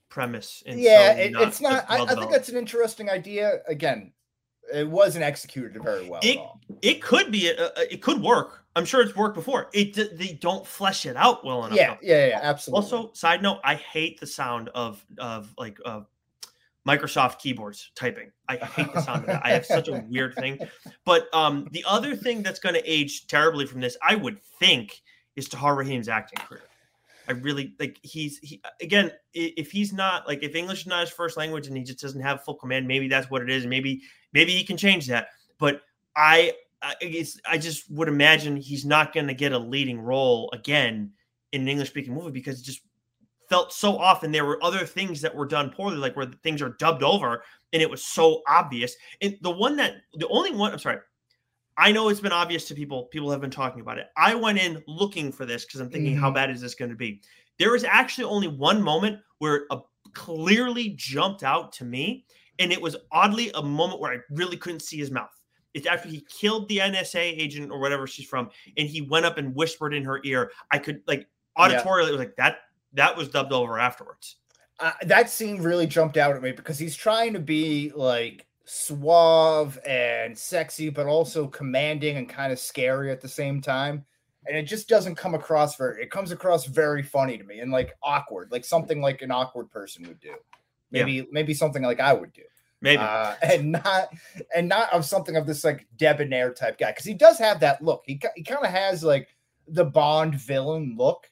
[0.09, 0.63] premise.
[0.65, 1.85] And yeah, so it, it's not.
[1.89, 3.59] I, I think that's an interesting idea.
[3.67, 4.13] Again,
[4.73, 6.39] it wasn't executed very well It-
[6.81, 8.62] it could be uh, it could work.
[8.75, 9.69] I'm sure it's worked before.
[9.73, 11.77] It they don't flesh it out well enough.
[11.77, 12.83] Yeah, yeah, yeah, absolutely.
[12.83, 16.01] Also, side note, I hate the sound of of like uh,
[16.87, 18.31] Microsoft keyboards typing.
[18.49, 19.45] I hate the sound of that.
[19.45, 20.59] I have such a weird thing.
[21.05, 25.01] But um, the other thing that's going to age terribly from this, I would think,
[25.35, 26.63] is Tahar Rahim's acting career.
[27.27, 29.11] I really like he's he again.
[29.33, 32.21] If he's not like if English is not his first language and he just doesn't
[32.21, 33.65] have full command, maybe that's what it is.
[33.65, 34.01] Maybe
[34.33, 35.27] maybe he can change that.
[35.57, 35.81] But
[36.17, 36.53] I
[36.83, 41.13] I, I just would imagine he's not going to get a leading role again
[41.51, 42.81] in an English speaking movie because it just
[43.49, 46.75] felt so often there were other things that were done poorly, like where things are
[46.79, 48.95] dubbed over and it was so obvious.
[49.21, 50.99] And the one that, the only one, I'm sorry,
[51.77, 53.05] I know it's been obvious to people.
[53.05, 54.07] People have been talking about it.
[54.15, 56.35] I went in looking for this because I'm thinking, how Mhm.
[56.35, 57.21] bad is this going to be?
[57.57, 59.79] There was actually only one moment where a
[60.13, 62.25] clearly jumped out to me,
[62.59, 65.31] and it was oddly a moment where I really couldn't see his mouth.
[65.73, 69.37] It's after he killed the NSA agent or whatever she's from, and he went up
[69.37, 70.51] and whispered in her ear.
[70.71, 72.57] I could like auditorially, it was like that.
[72.93, 74.37] That was dubbed over afterwards.
[74.79, 79.79] Uh, that scene really jumped out at me because he's trying to be like suave
[79.85, 84.05] and sexy, but also commanding and kind of scary at the same time.
[84.45, 86.03] And it just doesn't come across very.
[86.03, 89.69] It comes across very funny to me and like awkward, like something like an awkward
[89.69, 90.35] person would do.
[90.91, 91.23] Maybe yeah.
[91.31, 92.43] maybe something like I would do.
[92.83, 94.13] Maybe uh, and not
[94.53, 97.81] and not of something of this like debonair type guy because he does have that
[97.81, 98.03] look.
[98.05, 99.29] He he kind of has like
[99.69, 101.31] the Bond villain look.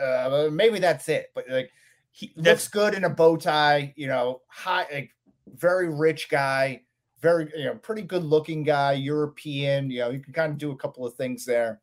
[0.00, 1.72] Uh, maybe that's it, but like
[2.12, 3.92] he looks good in a bow tie.
[3.96, 5.10] You know, high like
[5.56, 6.82] very rich guy,
[7.20, 9.90] very you know pretty good looking guy, European.
[9.90, 11.80] You know, you can kind of do a couple of things there.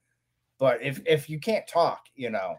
[0.58, 2.56] But if if you can't talk, you know.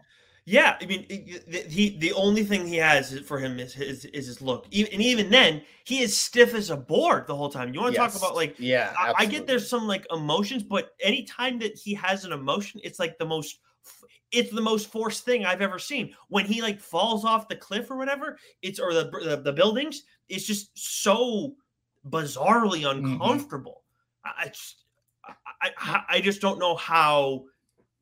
[0.49, 4.41] Yeah, I mean, he the only thing he has for him is his is his
[4.41, 7.73] look, and even then, he is stiff as a board the whole time.
[7.73, 8.13] You want to yes.
[8.13, 11.93] talk about like, yeah, I, I, get there's some like emotions, but anytime that he
[11.95, 13.59] has an emotion, it's like the most,
[14.31, 16.15] it's the most forced thing I've ever seen.
[16.29, 20.03] When he like falls off the cliff or whatever, it's or the the, the buildings,
[20.29, 21.55] it's just so
[22.09, 23.21] bizarrely mm-hmm.
[23.21, 23.83] uncomfortable.
[24.25, 24.49] Mm-hmm.
[25.29, 27.43] I, I, I I just don't know how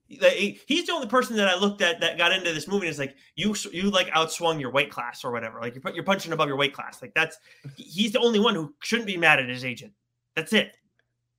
[0.08, 2.86] he's the only person that I looked at that got into this movie.
[2.86, 5.60] And is like you, you like outswung your weight class or whatever.
[5.60, 7.01] Like you're you're punching above your weight class.
[7.01, 7.38] Like that's
[7.76, 9.93] he's the only one who shouldn't be mad at his agent.
[10.36, 10.76] That's it.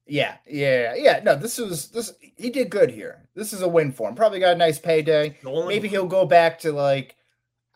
[0.09, 1.21] Yeah, yeah, yeah.
[1.25, 2.13] No, this was this.
[2.37, 3.29] He did good here.
[3.35, 4.15] This is a win for him.
[4.15, 5.37] Probably got a nice payday.
[5.45, 7.16] Maybe he'll go back to like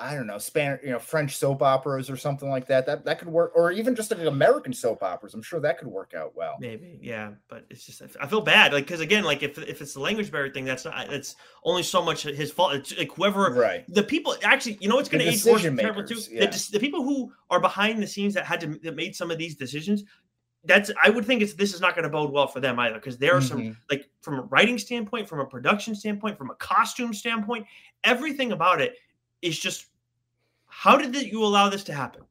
[0.01, 2.87] I don't know, Spanish, you know, French soap operas or something like that.
[2.87, 5.35] That that could work, or even just like American soap operas.
[5.35, 6.57] I'm sure that could work out well.
[6.59, 7.33] Maybe, yeah.
[7.49, 10.33] But it's just I feel bad, like because again, like if if it's the language
[10.33, 11.13] barrier thing, that's not.
[11.13, 12.75] It's only so much his fault.
[12.75, 13.85] It's like whoever, right?
[13.89, 16.19] The people actually, you know, what's going to age worse terrible too.
[16.31, 16.47] Yeah.
[16.47, 19.37] The, the people who are behind the scenes that had to that made some of
[19.37, 20.05] these decisions.
[20.65, 22.95] That's I would think it's this is not going to bode well for them either
[22.95, 23.69] because there are mm-hmm.
[23.69, 27.67] some like from a writing standpoint, from a production standpoint, from a costume standpoint,
[28.05, 28.95] everything about it
[29.43, 29.87] is just
[30.81, 32.23] how did you allow this to happen?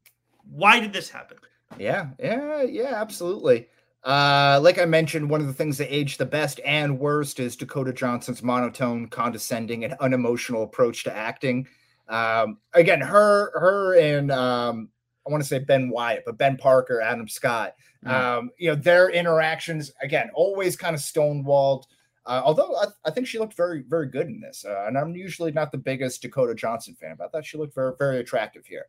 [0.49, 1.37] Why did this happen?
[1.77, 3.67] Yeah, yeah, yeah, absolutely.
[4.03, 7.55] Uh, like I mentioned, one of the things that aged the best and worst is
[7.55, 11.67] Dakota Johnson's monotone, condescending, and unemotional approach to acting.
[12.07, 14.89] Um, again, her, her, and um,
[15.27, 17.75] I want to say Ben Wyatt, but Ben Parker, Adam Scott.
[18.03, 18.11] Mm.
[18.11, 21.83] Um, you know, their interactions again, always kind of stonewalled.
[22.29, 25.15] Uh, although I, I, think she looked very, very good in this, uh, and I'm
[25.15, 28.67] usually not the biggest Dakota Johnson fan, but I thought she looked very, very attractive
[28.67, 28.85] here.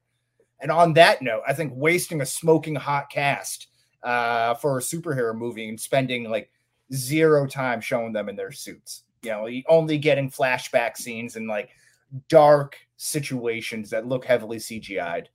[0.61, 3.69] And on that note, I think wasting a smoking hot cast
[4.03, 6.51] uh, for a superhero movie and spending like
[6.93, 11.71] zero time showing them in their suits, you know, only getting flashback scenes and like
[12.29, 15.31] dark situations that look heavily CGI'd.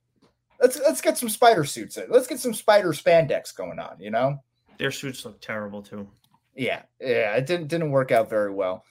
[0.60, 1.96] Let's let's get some spider suits.
[1.96, 2.06] In.
[2.08, 3.96] Let's get some spider spandex going on.
[3.98, 4.40] You know,
[4.78, 6.08] their suits look terrible too.
[6.56, 8.84] Yeah, yeah, it didn't didn't work out very well.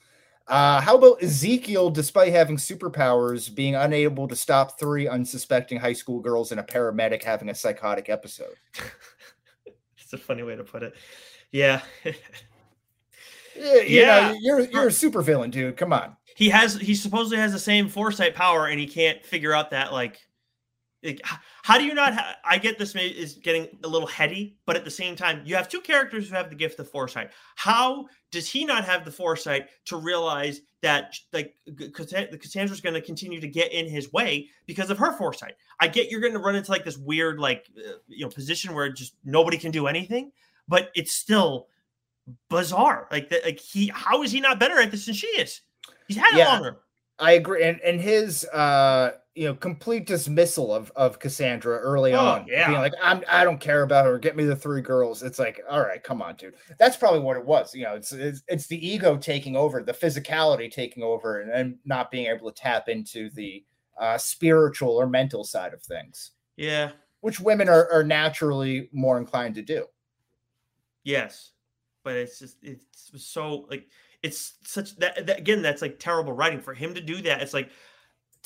[0.48, 6.20] Uh, how about Ezekiel, despite having superpowers, being unable to stop three unsuspecting high school
[6.20, 8.54] girls and a paramedic having a psychotic episode?
[9.98, 10.94] it's a funny way to put it.
[11.50, 11.82] Yeah.
[12.04, 12.14] yeah,
[13.56, 14.28] you yeah.
[14.28, 15.76] Know, you're you're a super villain, dude.
[15.76, 16.16] Come on.
[16.36, 19.92] He has he supposedly has the same foresight power, and he can't figure out that
[19.92, 20.20] like
[21.06, 21.20] like,
[21.62, 22.14] how do you not?
[22.14, 25.54] Ha- I get this is getting a little heady, but at the same time, you
[25.54, 27.30] have two characters who have the gift of foresight.
[27.54, 31.54] How does he not have the foresight to realize that like
[31.94, 35.54] Cassandra's going to continue to get in his way because of her foresight?
[35.80, 38.74] I get you're going to run into like this weird like uh, you know position
[38.74, 40.32] where just nobody can do anything,
[40.68, 41.68] but it's still
[42.50, 43.08] bizarre.
[43.10, 45.60] Like that, like he, how is he not better at this than she is?
[46.08, 46.78] He's had it yeah, longer.
[47.18, 52.18] I agree, and and his uh you know complete dismissal of of Cassandra early oh,
[52.18, 54.18] on, yeah, being like I'm I don't care about her.
[54.18, 55.22] Get me the three girls.
[55.22, 56.54] It's like all right, come on, dude.
[56.78, 57.74] That's probably what it was.
[57.74, 61.78] You know, it's it's, it's the ego taking over, the physicality taking over, and, and
[61.84, 63.62] not being able to tap into the
[64.00, 66.30] uh, spiritual or mental side of things.
[66.56, 69.84] Yeah, which women are are naturally more inclined to do.
[71.04, 71.52] Yes,
[72.04, 73.86] but it's just it's so like
[74.22, 77.42] it's such that, that again that's like terrible writing for him to do that.
[77.42, 77.68] It's like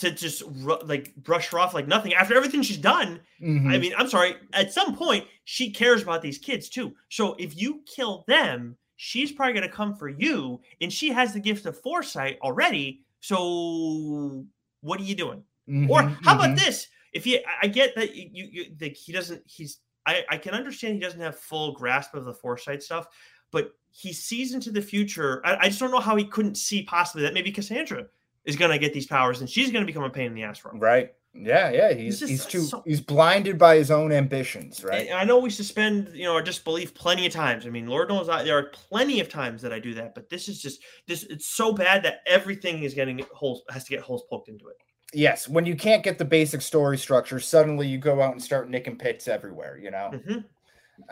[0.01, 0.43] to just
[0.85, 3.21] like brush her off like nothing after everything she's done.
[3.43, 3.71] Mm-hmm.
[3.71, 4.37] I mean, I'm sorry.
[4.53, 6.95] At some point, she cares about these kids too.
[7.09, 11.33] So if you kill them, she's probably going to come for you, and she has
[11.33, 13.03] the gift of foresight already.
[13.21, 14.45] So
[14.81, 15.43] what are you doing?
[15.69, 15.91] Mm-hmm.
[15.91, 16.57] Or how about mm-hmm.
[16.57, 16.89] this?
[17.13, 18.49] If you, I get that you,
[18.79, 19.43] you, he doesn't.
[19.47, 19.79] He's.
[20.07, 23.07] I, I can understand he doesn't have full grasp of the foresight stuff,
[23.51, 25.43] but he sees into the future.
[25.45, 28.07] I, I just don't know how he couldn't see possibly that maybe Cassandra
[28.45, 30.43] is going to get these powers and she's going to become a pain in the
[30.43, 30.80] ass for him.
[30.80, 31.14] Right.
[31.32, 35.09] Yeah, yeah, he's just he's too so- he's blinded by his own ambitions, right?
[35.14, 37.66] I know we suspend, you know, our disbelief plenty of times.
[37.66, 40.28] I mean, Lord knows I, there are plenty of times that I do that, but
[40.28, 41.22] this is just this.
[41.22, 44.76] It's so bad that everything is getting holes has to get holes poked into it.
[45.12, 48.68] Yes, when you can't get the basic story structure, suddenly you go out and start
[48.68, 50.11] nicking pits everywhere, you know.
[50.12, 50.45] Mhm.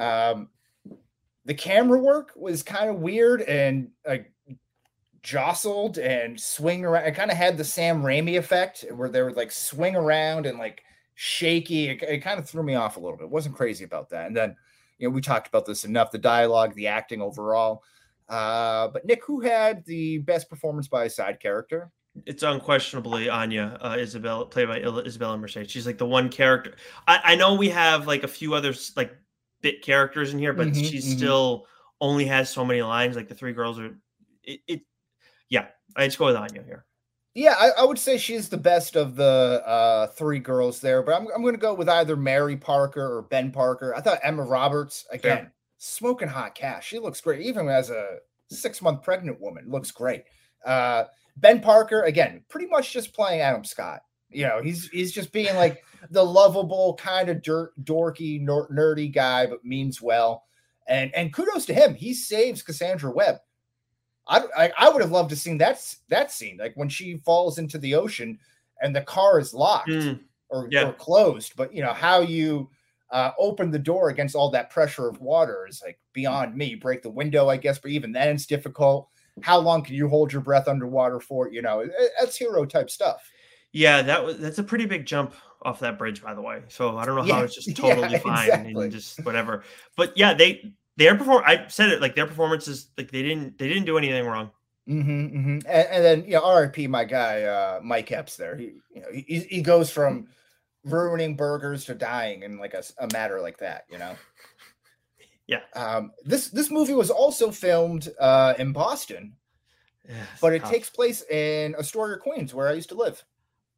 [0.03, 0.49] Um,
[1.45, 4.33] the camera work was kind of weird and like
[5.29, 7.05] jostled and swing around.
[7.05, 10.59] It kind of had the Sam Raimi effect where they would like swing around and
[10.59, 10.83] like
[11.17, 11.91] shaky.
[11.91, 13.29] It, it kind of threw me off a little bit.
[13.29, 14.27] wasn't crazy about that.
[14.27, 14.57] And then,
[14.99, 17.83] you know, we talked about this enough the dialogue, the acting overall.
[18.27, 21.91] Uh, but Nick, who had the best performance by a side character?
[22.25, 25.71] It's unquestionably Anya uh, Isabel, played by Isabella Mercedes.
[25.71, 26.75] She's like the one character.
[27.07, 29.15] I, I know we have like a few others like
[29.61, 31.17] bit characters in here, but Mhm, she mhm.
[31.17, 31.67] still
[32.01, 33.15] only has so many lines.
[33.15, 33.95] Like the three girls are.
[34.43, 34.81] It, it
[35.51, 36.85] yeah, I just go with Anya here.
[37.35, 41.15] Yeah, I, I would say she's the best of the uh, three girls there, but
[41.15, 43.95] I'm, I'm going to go with either Mary Parker or Ben Parker.
[43.95, 46.89] I thought Emma Roberts, again, smoking hot cash.
[46.89, 48.17] She looks great, even as a
[48.51, 50.25] six month pregnant woman, looks great.
[50.65, 51.05] Uh,
[51.37, 54.01] ben Parker, again, pretty much just playing Adam Scott.
[54.31, 59.13] You know, he's he's just being like the lovable, kind of dirt, dorky, ner- nerdy
[59.13, 60.45] guy, but means well.
[60.89, 63.37] And and kudos to him, he saves Cassandra Webb.
[64.29, 67.59] I, I I would have loved to seen that that scene, like when she falls
[67.59, 68.39] into the ocean
[68.83, 70.21] and the car is locked Mm,
[70.51, 70.89] or, yeah.
[70.89, 71.55] or closed.
[71.57, 72.69] But you know how you
[73.11, 76.67] uh, open the door against all that pressure of water is like beyond me.
[76.67, 79.09] You break the window, I guess, but even then it's difficult.
[79.43, 81.49] How long can you hold your breath underwater for?
[81.51, 81.87] You know,
[82.21, 83.31] that's hero type stuff.
[83.73, 86.63] Yeah, that was that's a pretty big jump off that bridge, by the way.
[86.69, 88.83] So I don't know how Yeah, it's just yeah, totally fine exactly.
[88.85, 89.65] and just whatever.
[89.97, 91.45] But yeah, they their perform.
[91.47, 94.51] I said it like their performances, like they didn't they didn't do anything wrong.
[94.87, 96.87] hmm And, and then you know, R.I.P.
[96.89, 98.37] My guy uh, Mike Epps.
[98.37, 100.27] There, he you know he, he goes from
[100.85, 103.85] ruining burgers to dying in like a, a matter like that.
[103.91, 104.15] You know.
[105.47, 105.61] Yeah.
[105.75, 109.33] Um, this this movie was also filmed uh, in Boston,
[110.07, 110.71] Yeah, but it tough.
[110.71, 113.25] takes place in Astoria, Queens, where I used to live.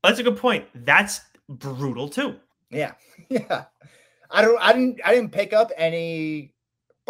[0.03, 0.65] That's a good point.
[0.75, 2.41] That's brutal too.
[2.73, 2.95] Yeah,
[3.29, 3.67] yeah.
[4.33, 4.61] I don't.
[4.61, 5.01] I didn't.
[5.05, 6.55] I didn't pick up any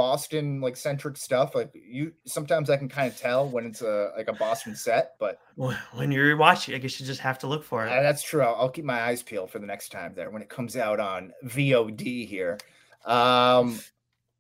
[0.01, 1.55] Boston like centric stuff.
[1.55, 5.13] Like you, sometimes I can kind of tell when it's a like a Boston set,
[5.19, 7.91] but When you're watching, I guess you just have to look for it.
[7.91, 8.41] uh, that's true.
[8.41, 11.01] I'll, I'll keep my eyes peeled for the next time there when it comes out
[11.01, 12.57] on VOD here.
[13.05, 13.79] Um,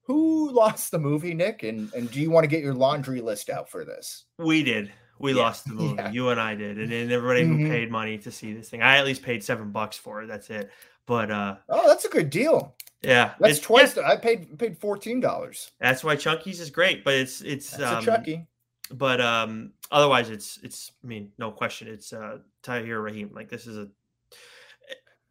[0.06, 1.62] who lost the movie, Nick?
[1.62, 4.24] And and do you want to get your laundry list out for this?
[4.38, 4.90] We did.
[5.18, 5.94] We Yeah, lost the movie.
[5.98, 6.10] yeah.
[6.10, 7.58] You and I did, and then everybody Mhm.
[7.64, 8.80] who paid money to see this thing.
[8.80, 10.26] I at least paid seven bucks for it.
[10.26, 10.70] That's it.
[11.04, 12.74] But uh, Oh, that's a good deal.
[13.02, 13.96] Yeah, That's it's- twice.
[13.96, 15.72] yeah, I paid paid fourteen dollars.
[15.80, 17.02] that's why Chunky's is great.
[17.04, 18.46] But it's it's That's um, Chucky.
[18.92, 23.66] but um otherwise it's it's i mean no question it's uh tahar rahim like this
[23.66, 23.88] is a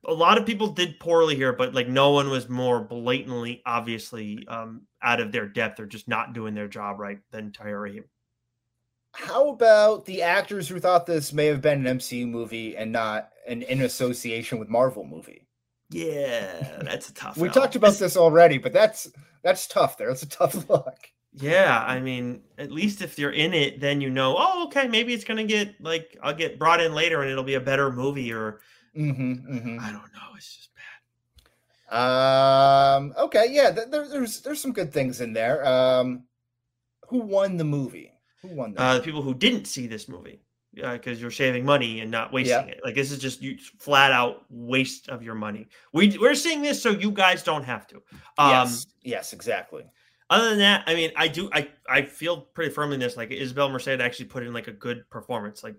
[0.06, 4.46] a lot of people did poorly here but like no one was more blatantly obviously
[4.48, 8.06] um out of their depth or just not doing their job right than tahar rahim
[9.14, 13.30] How about the actors who thought this may have been an MCU movie and not
[13.48, 15.48] an in association with Marvel movie?
[15.90, 17.54] Yeah that's a tough We L.
[17.54, 19.10] talked about this already, but that's
[19.44, 19.98] that's tough.
[19.98, 20.98] There, it's a tough look.
[21.34, 25.14] yeah i mean at least if you're in it then you know oh okay maybe
[25.14, 28.34] it's gonna get like i'll get brought in later and it'll be a better movie
[28.34, 28.60] or
[28.96, 33.14] hmm hmm i don't know it's just bad Um.
[33.18, 33.46] Okay.
[33.50, 33.72] Yeah.
[33.72, 35.66] th- there, there's there's some good things in there.
[35.66, 36.24] Um.
[37.10, 38.12] Who won the movie?
[38.44, 40.42] Who won the uh, the people who didn't see this movie
[40.74, 42.74] because you're saving money and not wasting Yeah.
[42.74, 42.82] it.
[42.84, 45.68] Like this is just you flat out waste of your money.
[45.94, 47.96] We we're seeing this so you guys don't have to.
[48.38, 48.88] Um, yes.
[49.04, 49.34] Yes.
[49.34, 49.84] Exactly.
[50.30, 53.18] Other than that, I mean, I do I I feel pretty firmly in this.
[53.18, 55.64] Like Isabel Merced actually put in like a good performance.
[55.64, 55.76] Like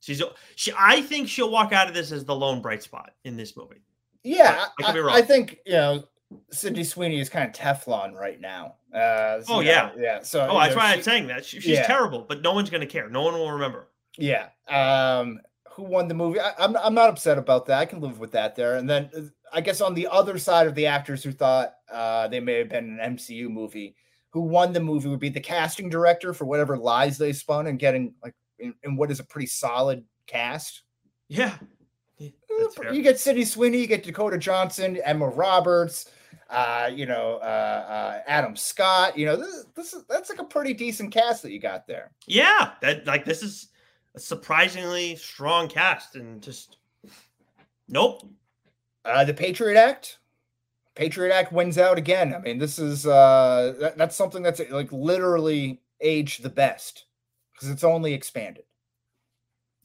[0.00, 0.22] she's
[0.56, 3.56] she I think she'll walk out of this as the lone bright spot in this
[3.56, 3.82] movie.
[4.22, 4.66] Yeah.
[4.80, 5.14] I could be wrong.
[5.16, 6.04] I think you know.
[6.50, 8.74] Sydney Sweeney is kind of Teflon right now.
[8.92, 9.92] Uh, so, Oh, yeah.
[9.96, 10.20] yeah.
[10.22, 11.44] So Oh, that's why I'm saying that.
[11.44, 11.86] She, she's yeah.
[11.86, 13.08] terrible, but no one's gonna care.
[13.08, 13.88] No one will remember.
[14.18, 14.48] Yeah.
[14.68, 15.40] Um,
[15.70, 16.40] who won the movie?
[16.40, 17.80] I, I'm I'm not upset about that.
[17.80, 18.76] I can live with that there.
[18.76, 22.28] And then uh, I guess on the other side of the actors who thought uh,
[22.28, 23.96] they may have been an MCU movie,
[24.30, 27.78] who won the movie would be the casting director for whatever lies they spun and
[27.78, 30.82] getting like in, in what is a pretty solid cast.
[31.28, 31.56] Yeah.
[32.18, 32.30] Yeah.
[32.92, 36.08] You get Sydney Sweeney, you get Dakota Johnson, Emma Roberts,
[36.48, 39.18] uh, you know, uh, uh, Adam Scott.
[39.18, 42.12] You know, this, this is that's like a pretty decent cast that you got there.
[42.26, 43.68] Yeah, that like this is
[44.14, 46.76] a surprisingly strong cast, and just
[47.88, 48.22] nope.
[49.04, 50.18] Uh, the Patriot Act.
[50.94, 52.32] Patriot Act wins out again.
[52.32, 57.06] I mean, this is uh, that, that's something that's like literally aged the best
[57.52, 58.64] because it's only expanded.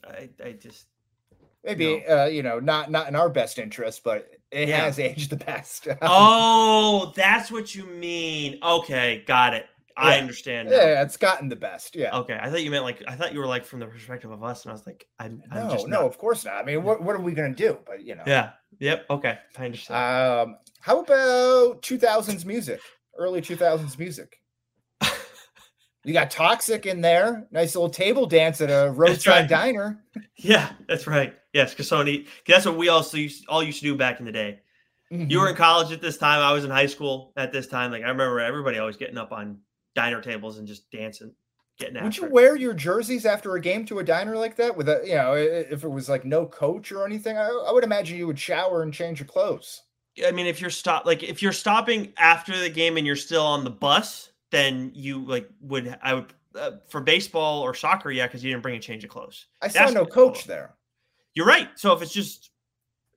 [0.07, 0.86] I, I just
[1.63, 4.77] maybe uh, you know, not not in our best interest, but it Yeah.
[4.86, 5.88] has aged the best.
[6.01, 8.59] Oh, that's what you mean.
[8.61, 9.65] Okay, got it.
[10.00, 10.70] I understand.
[10.70, 10.76] now.
[10.76, 11.95] yeah, it's gotten the best.
[11.95, 12.16] Yeah.
[12.18, 14.43] Okay, I thought you meant like I thought you were like from the perspective of
[14.43, 16.56] us, and I was like, I'm, I'm no, just no, of course not.
[16.56, 17.78] I mean, what what are we gonna do?
[17.86, 18.24] But you know.
[18.26, 18.52] Yeah.
[18.80, 19.06] Yep.
[19.10, 19.38] Okay.
[19.58, 20.50] I understand.
[20.50, 22.80] Um, how about 2000s music?
[23.18, 24.38] Early 2000s music.
[26.06, 27.45] You got Toxic in there.
[27.52, 29.50] Nice little table dance at a roadside right.
[29.50, 30.04] diner.
[30.38, 31.36] yeah, that's right.
[31.54, 32.26] Yes, Kasoni.
[32.47, 34.62] That's what we also used, all used to do back in the day.
[35.12, 36.39] You were in college at this time.
[36.39, 37.91] I was in high school at this time.
[37.91, 39.60] Like I remember everybody always getting up on
[39.95, 41.33] diner tables and just dancing,
[41.77, 42.03] getting out.
[42.03, 42.31] Would you it.
[42.31, 44.75] wear your jerseys after a game to a diner like that?
[44.75, 47.83] With a, you know, if it was like no coach or anything, I, I would
[47.83, 49.83] imagine you would shower and change your clothes.
[50.25, 53.45] I mean, if you're stop like if you're stopping after the game and you're still
[53.45, 58.27] on the bus, then you like would I would uh, for baseball or soccer, yeah,
[58.27, 59.45] because you didn't bring a change of clothes.
[59.61, 60.75] I saw no coach there.
[61.35, 61.69] You're right.
[61.75, 62.51] So if it's just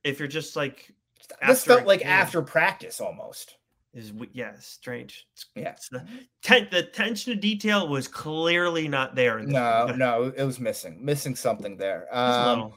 [0.03, 0.93] if you're just like
[1.27, 2.09] This After a felt like game.
[2.09, 3.57] after practice almost.
[3.93, 5.27] Is yeah, strange.
[5.55, 5.75] Yeah.
[5.91, 6.03] the,
[6.41, 9.39] ten, the attention to detail was clearly not there.
[9.39, 9.99] In No, movie.
[9.99, 12.07] no, it was missing, missing something there.
[12.15, 12.73] Um.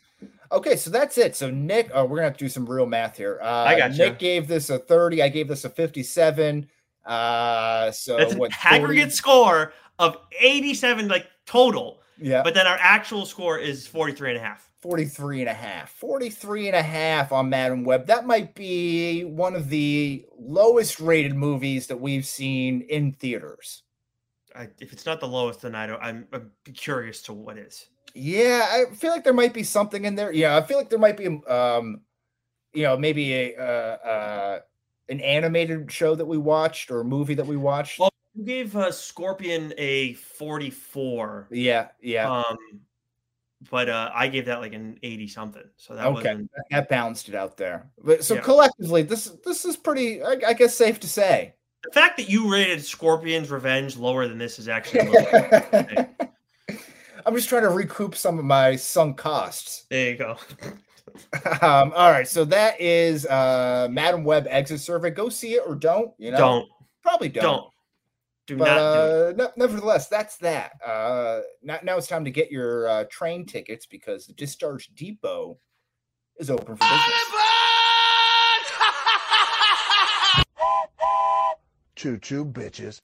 [0.53, 1.35] Okay, so that's it.
[1.35, 3.41] So Nick, oh, we're gonna have to do some real math here.
[3.43, 3.97] Uh, I gotcha.
[3.97, 5.23] Nick gave this a thirty.
[5.23, 6.69] I gave this a fifty-seven.
[7.05, 8.51] Uh, so That's an what?
[8.64, 9.11] aggregate 40?
[9.14, 14.43] score of 87 like total, Yeah, but then our actual score is 43 and a
[14.43, 14.69] half.
[14.87, 15.91] 43 and a half.
[15.91, 18.07] 43 and a half on Madame Web.
[18.07, 23.82] That might be one of the lowest rated movies that we've seen in theaters.
[24.55, 26.01] I, if it's not the lowest, then I don't.
[26.01, 27.87] I'm, I'm curious to what is.
[28.14, 30.30] Yeah, I feel like there might be something in there.
[30.32, 32.03] Yeah, I feel like there might be um
[32.72, 34.61] you know, maybe a uh, uh
[35.09, 37.99] an animated show that we watched or a movie that we watched.
[37.99, 42.30] Well, You gave uh, Scorpion a 44, yeah, yeah.
[42.30, 42.57] um,
[43.71, 45.62] but uh, I gave that like an 80 something.
[45.77, 46.51] So that okay, wasn't.
[46.71, 47.89] that- balanced it out there.
[48.03, 48.41] But so Yeah.
[48.43, 51.55] collectively, this this is pretty I, I guess safe to say.
[51.85, 55.09] The fact that you rated Scorpion's Revenge lower than this is actually.
[57.27, 59.87] I'm just trying to recoup some of my sunk costs.
[59.91, 60.37] there you go.
[61.62, 65.09] Um, all right, so that is uh Madame Web exit survey.
[65.11, 66.11] Go see it or don't.
[66.19, 66.69] You know, Don't
[67.03, 67.43] probably don't.
[67.43, 67.64] don't
[68.47, 69.40] do but not do it.
[69.40, 70.72] uh, ne- nevertheless, that's that.
[70.84, 75.59] Uh, now, now it's time to get your uh, train tickets because the Discharge Depot
[76.38, 77.01] is open for business.
[81.97, 82.99] Choo choo, bitches.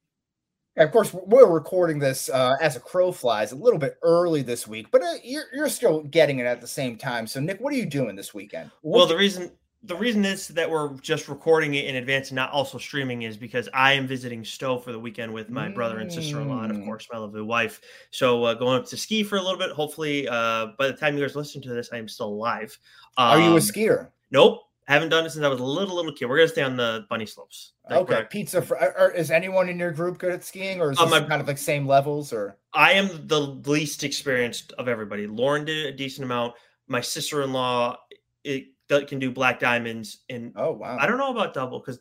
[0.77, 4.41] And of course, we're recording this uh, as a crow flies a little bit early
[4.43, 7.27] this week, but uh, you're, you're still getting it at the same time.
[7.27, 8.71] So, Nick, what are you doing this weekend?
[8.83, 9.51] Well, the reason
[9.85, 13.37] the reason is that we're just recording it in advance and not also streaming is
[13.37, 16.63] because I am visiting Stowe for the weekend with my brother and sister in law,
[16.63, 16.85] and of Mm.
[16.85, 17.81] course my lovely wife.
[18.13, 19.71] So uh, going up to ski for a little bit.
[19.71, 22.79] Hopefully, uh, by the time you guys listen to this, I am still alive.
[23.17, 24.11] are you Um, a skier?
[24.31, 26.27] Nope, haven't done it since I was a little little kid.
[26.27, 27.73] We're gonna stay on the bunny slopes.
[27.91, 28.63] Like, Okay, pizza.
[28.63, 31.41] For, are- is anyone in your group good at skiing, or is this my- kind
[31.43, 32.33] of like same levels?
[32.33, 35.27] Or I am the least experienced of everybody.
[35.27, 36.55] Lauren did a decent amount.
[36.87, 37.97] My sister in law
[38.45, 38.67] it
[39.01, 42.01] can do black diamonds, and oh wow, I don't know about double because,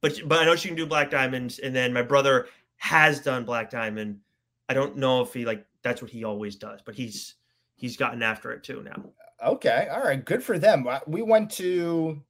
[0.00, 3.44] but but I know she can do black diamonds, and then my brother has done
[3.44, 4.20] black diamond.
[4.68, 7.34] I don't know if he like that's what he always does, but he's
[7.76, 9.02] he's gotten after it too now.
[9.44, 10.86] Okay, all right, good for them.
[10.86, 12.22] Uh, We went to,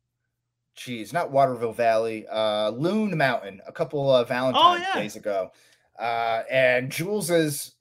[0.76, 5.00] geez, not Waterville Valley, uh, Loon Mountain a couple of Valentine's yeah.
[5.00, 5.50] days ago,
[5.98, 7.72] uh, and Jules is,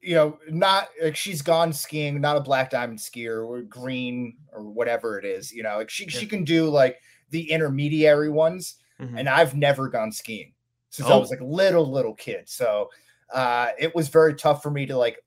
[0.00, 4.64] you know, not like she's gone skiing, not a black diamond skier or green or
[4.70, 5.52] whatever it is.
[5.52, 9.18] You know, like she she can do like the intermediary ones, Mhm.
[9.18, 10.54] and I've never gone skiing
[10.90, 11.20] since I Oh.
[11.20, 12.48] was like little little kid.
[12.48, 12.90] So
[13.32, 15.18] uh, it was very tough for me to like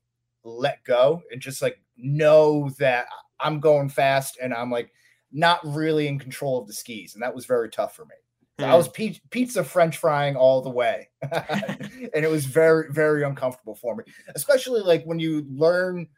[0.44, 3.06] let go and just like know that
[3.40, 4.92] I'm going fast and I'm like
[5.30, 8.14] not really in control of the skis, and that was very tough for me.
[8.58, 11.10] So I was pi- pizza French frying all the way,
[12.14, 16.08] and it was very very uncomfortable for me, especially like when you learn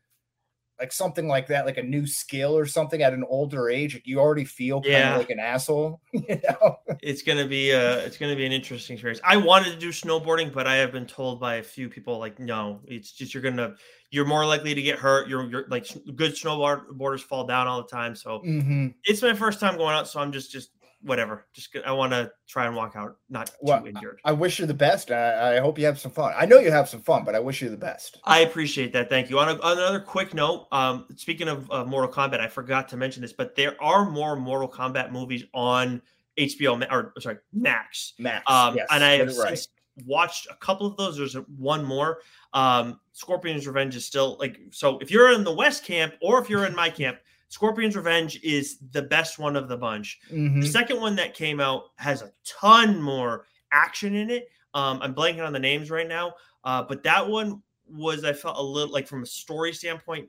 [0.80, 4.07] like something like that, like a new skill or something at an older age, like
[4.07, 5.12] you already feel kind Yeah.
[5.12, 6.76] of like an asshole, you know.
[7.01, 9.20] it's gonna be uh it's gonna be an interesting experience.
[9.24, 12.39] I wanted to do snowboarding, but I have been told by a few people like
[12.39, 13.74] no, it's just you're gonna
[14.11, 15.28] you're more likely to get hurt.
[15.28, 19.61] You're you're like good snowboarders fall down all the time, so hmm it's my first
[19.61, 20.73] time going out, so I'm just just
[21.05, 21.46] whatever.
[21.52, 24.20] Just I want to try and walk out not Well, too injured.
[24.24, 25.11] I wish you the best.
[25.11, 26.32] I, I hope you have some fun.
[26.36, 28.18] I know you have some fun, but I wish you the best.
[28.24, 29.09] I appreciate that.
[29.09, 29.38] Thank you.
[29.38, 32.96] On, a, on another quick note, um, speaking of uh, Mortal Kombat, I forgot to
[32.96, 36.00] mention this, but there are more Mortal Kombat movies on
[36.38, 38.14] HBO or sorry Max.
[38.18, 38.42] Max.
[38.50, 39.48] Um, yes, and I have right.
[39.50, 39.68] since
[40.07, 41.16] watched a couple of those.
[41.16, 42.18] There's one more.
[42.52, 44.98] Um, Scorpion's Revenge is still like so.
[44.98, 47.18] If you're in the West camp or if you're in my camp,
[47.55, 50.18] Scorpion's Revenge is the best one of the bunch.
[50.32, 50.61] Mhm.
[50.61, 54.48] The second one that came out has a ton more action in it.
[54.74, 56.34] Um, I'm blanking on the names right now,
[56.64, 60.28] uh, but that one was I felt a little like from a story standpoint.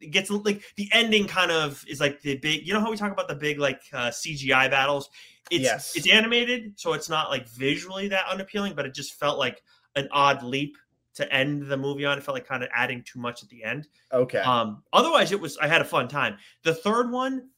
[0.00, 2.66] It gets like the ending kind of is like the big.
[2.66, 5.08] You know how we talk about the big like uh, CGI battles.
[5.50, 5.96] It's Yes.
[5.96, 9.62] it's animated, so it's not like visually that unappealing, but it just felt like
[9.94, 10.76] an odd leap
[11.16, 12.16] to end the movie on.
[12.18, 13.88] It felt like kind of adding too much at the end.
[14.12, 14.38] Okay.
[14.38, 16.36] Um, otherwise, it was I had a fun time.
[16.62, 17.48] The third one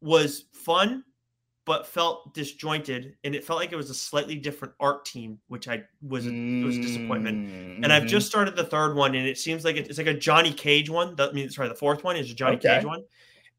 [0.00, 1.04] was fun,
[1.66, 5.68] but felt disjointed, and it felt like it was a slightly different art team, which
[5.68, 7.48] I was it was a disappointment.
[7.48, 8.08] Mm, And I've mhm.
[8.08, 11.16] just started the third one, and it seems like it's like a Johnny Cage one.
[11.16, 12.76] The- I mean, sorry, the fourth one is a Johnny Okay.
[12.76, 13.04] Cage one,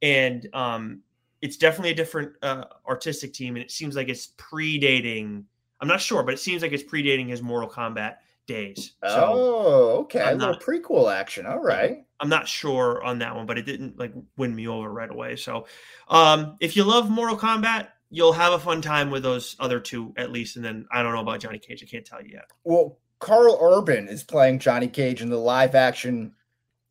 [0.02, 1.04] and um,
[1.42, 5.44] it's definitely a different uh, artistic team, and it seems like it's predating.
[5.80, 8.18] I'm not sure, but it seems like it's predating his Mortal Kombat
[8.52, 8.94] days.
[9.04, 10.20] So oh, okay.
[10.20, 11.46] A I'm little not- prequel action.
[11.46, 12.04] All right.
[12.20, 15.36] I'm not sure on that one, but it didn't like win me over right away.
[15.38, 15.66] So,
[16.08, 20.14] um, if you love Mortal Kombat, you'll have a fun time with those other two
[20.18, 20.56] at least.
[20.56, 21.82] And then I don't know about Johnny Cage.
[21.84, 22.46] I can't tell you yet.
[22.64, 26.34] Well, Karl Urban is playing Johnny Cage in the live action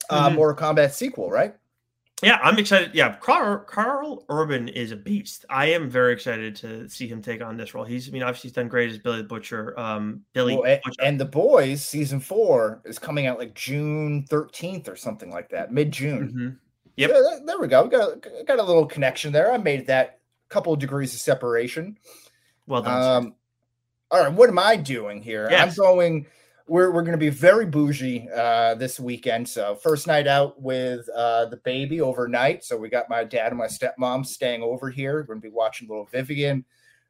[0.09, 0.35] uh, Mhm.
[0.35, 1.55] Mortal Kombat sequel, right?
[2.23, 2.91] Yeah, I'm excited.
[2.95, 5.45] Yeah, Karl, Karl Urban is a beast.
[5.49, 7.85] I am very excited to see him take on this role.
[7.85, 9.79] He's, I mean, obviously he's done great as Billy the Butcher.
[9.79, 11.03] Um, Billy Well, a- Butcher.
[11.03, 15.73] and the boys season four is coming out like June 13th or something like that,
[15.73, 16.33] mid June.
[16.35, 16.59] Mhm.
[16.97, 17.11] Yep.
[17.11, 17.85] Yeah, there- we go.
[17.85, 19.53] We got a, got a little connection there.
[19.53, 20.19] I made that
[20.51, 21.97] couple of degrees of separation.
[22.67, 23.25] Well done.
[23.27, 23.35] Um,
[24.11, 25.49] all right, what am I doing here?
[25.51, 25.79] Yes.
[25.79, 26.27] I'm going.
[26.71, 29.49] We're we're going to be very bougie uh, this weekend.
[29.49, 32.63] So first night out with uh, the baby overnight.
[32.63, 35.15] So we got my dad and my stepmom staying over here.
[35.17, 36.65] We're going to be watching little Vivian,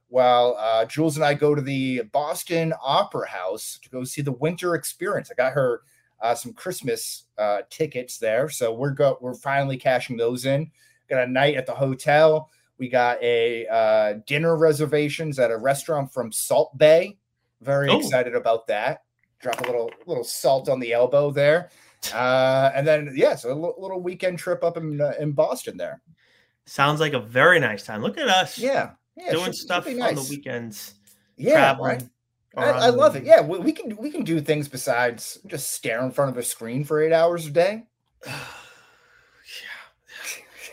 [0.09, 4.33] while uh, Jules and I go to the Boston Opera House to go see the
[4.33, 5.31] Winter Experience.
[5.31, 5.83] I got her
[6.23, 10.71] uh, some Christmas uh, tickets there, so we're go we're finally cashing those in.
[11.11, 12.49] Got a night at the hotel.
[12.79, 17.15] We got a uh, dinner reservations at a restaurant from Salt Bae.
[17.61, 17.99] Very Oh.
[17.99, 19.03] excited about that.
[19.41, 21.71] Drop a little little salt on the elbow there,
[22.15, 26.01] uh, and then yeah, so a little weekend trip up in uh, in Boston there.
[26.67, 28.03] Sounds like a very nice time.
[28.03, 28.59] Look at us.
[28.59, 30.95] Yeah, yeah, doing should- should stuff be on the weekends.
[31.37, 32.09] Yeah, traveling right.
[32.57, 33.25] I, I love it.
[33.25, 36.43] Yeah, we, we can we can do things besides just stare in front of a
[36.43, 37.85] screen for eight hours a day.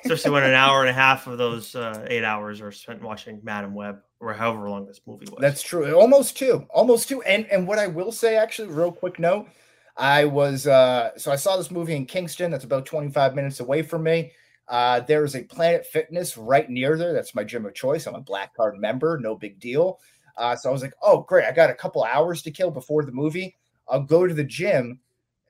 [0.04, 3.40] Especially when an hour and a half of those uh, eight hours are spent watching
[3.44, 5.40] Madame Web or however long this movie was.
[5.40, 5.94] That's true.
[5.94, 6.66] Almost two.
[6.70, 7.22] Almost two.
[7.24, 9.48] And and what I will say, actually, real quick note,
[9.96, 12.52] I was uh so I saw this movie in Kingston.
[12.52, 14.32] That's about 25 minutes away from me.
[14.68, 17.14] Uh, there is a Planet Fitness right near there.
[17.14, 18.06] That's my gym of choice.
[18.06, 20.00] I'm a black card member, no big deal.
[20.36, 21.46] Uh, so I was like, oh, great.
[21.46, 23.56] I got a couple hours to kill before the movie.
[23.88, 25.00] I'll go to the gym.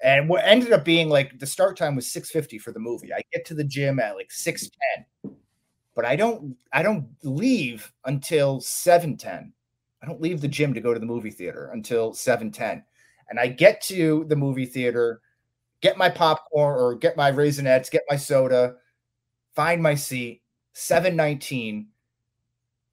[0.03, 3.13] And what ended up being like the start time was 6:50 for the movie.
[3.13, 5.05] I get to the gym at like 6:10,
[5.95, 9.53] but I don't I don't leave until 7:10.
[10.03, 12.83] I don't leave the gym to go to the movie theater until 7:10.
[13.29, 15.21] And I get to the movie theater,
[15.81, 18.75] get my popcorn or get my raisinets, get my soda,
[19.55, 20.43] find my seat,
[20.73, 21.89] 719.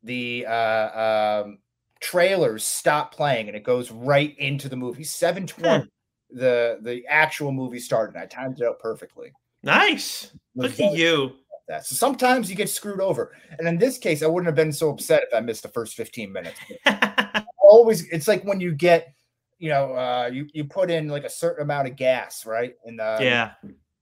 [0.02, 1.58] The uh um
[2.00, 5.04] trailers stop playing and it goes right into the movie.
[5.04, 5.90] 720
[6.34, 8.16] the the actual movie started.
[8.16, 9.32] I timed it out perfectly.
[9.62, 10.32] nice.
[10.54, 11.36] Look at you.
[11.68, 11.86] that.
[11.86, 13.32] So sometimes you get screwed over.
[13.58, 15.94] And in this case, I wouldn't have been so upset if I missed the first
[15.94, 16.58] 15 minutes.
[17.58, 19.14] Always, it's like when you get,
[19.58, 22.74] you know, uh, you you put in like a certain amount of gas, right?
[22.84, 23.52] And uh, yeah.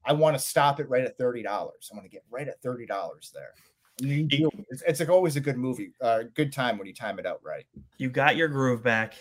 [0.04, 1.88] I want to stop it right at thirty dollars.
[1.92, 3.52] I want to get right at thirty dollars there.
[4.00, 4.50] You do.
[4.70, 7.40] It's, it's like always a good movie, uh, good time when you time it out
[7.44, 7.66] right.
[7.98, 9.14] You got your groove back.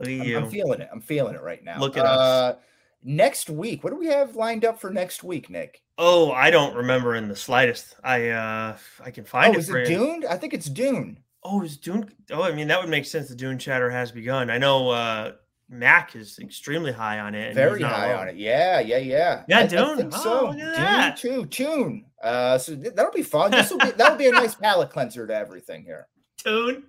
[0.00, 0.36] Look at I'm, you.
[0.38, 0.88] I'm feeling it.
[0.92, 1.78] I'm feeling it right now.
[1.78, 2.56] Look at uh, us.
[3.02, 5.82] Next week, what do we have lined up for next week, Nick?
[6.02, 7.94] oh, I don't remember in the slightest.
[8.02, 9.86] I uh I can find oh, it is it.
[9.86, 10.24] Dune?
[10.28, 11.18] I think it's Dune.
[11.44, 12.10] Oh, is Dune?
[12.30, 13.28] Oh, I mean that would make sense.
[13.28, 14.50] The Dune chatter has begun.
[14.50, 15.32] I know uh
[15.68, 17.54] Mac is extremely high on it.
[17.54, 18.36] Very high on it.
[18.36, 19.44] Yeah, yeah, yeah.
[19.46, 19.96] Yeah, I- I Dune.
[19.98, 20.58] think Oh, so.
[20.58, 21.46] at Dune too.
[21.46, 22.04] Tune.
[22.22, 23.50] Uh, so th- that'll be fun.
[23.50, 26.08] This will be that'll be a nice palate cleanser to everything here.
[26.38, 26.84] Tune.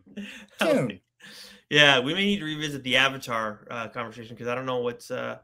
[0.61, 0.99] Tune.
[1.71, 5.09] Yeah, we may need to revisit the Avatar uh, conversation because I don't know what's.
[5.09, 5.37] uh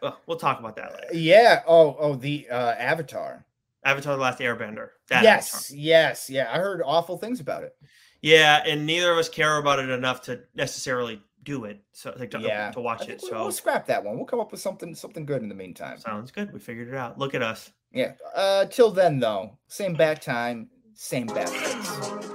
[0.00, 1.08] well, we'll talk about that later.
[1.12, 1.62] Yeah.
[1.66, 3.44] Oh, oh, the uh, Avatar.
[3.84, 4.90] Avatar: The Last Airbender.
[5.08, 5.76] That yes, Avatar.
[5.76, 6.48] yes, yeah.
[6.52, 7.74] I heard awful things about it.
[8.22, 11.80] Yeah, and neither of us care about it enough to necessarily do it.
[11.92, 13.20] So like to, Yeah, to watch it.
[13.22, 14.16] we- So we'll scrap that one.
[14.16, 15.98] We'll come up with something something good in the meantime.
[15.98, 16.52] sounds good.
[16.52, 17.18] We figured it out.
[17.18, 17.72] Look at us.
[17.90, 18.12] Yeah.
[18.36, 22.27] Uh, till then, though, same bat time, same bat place.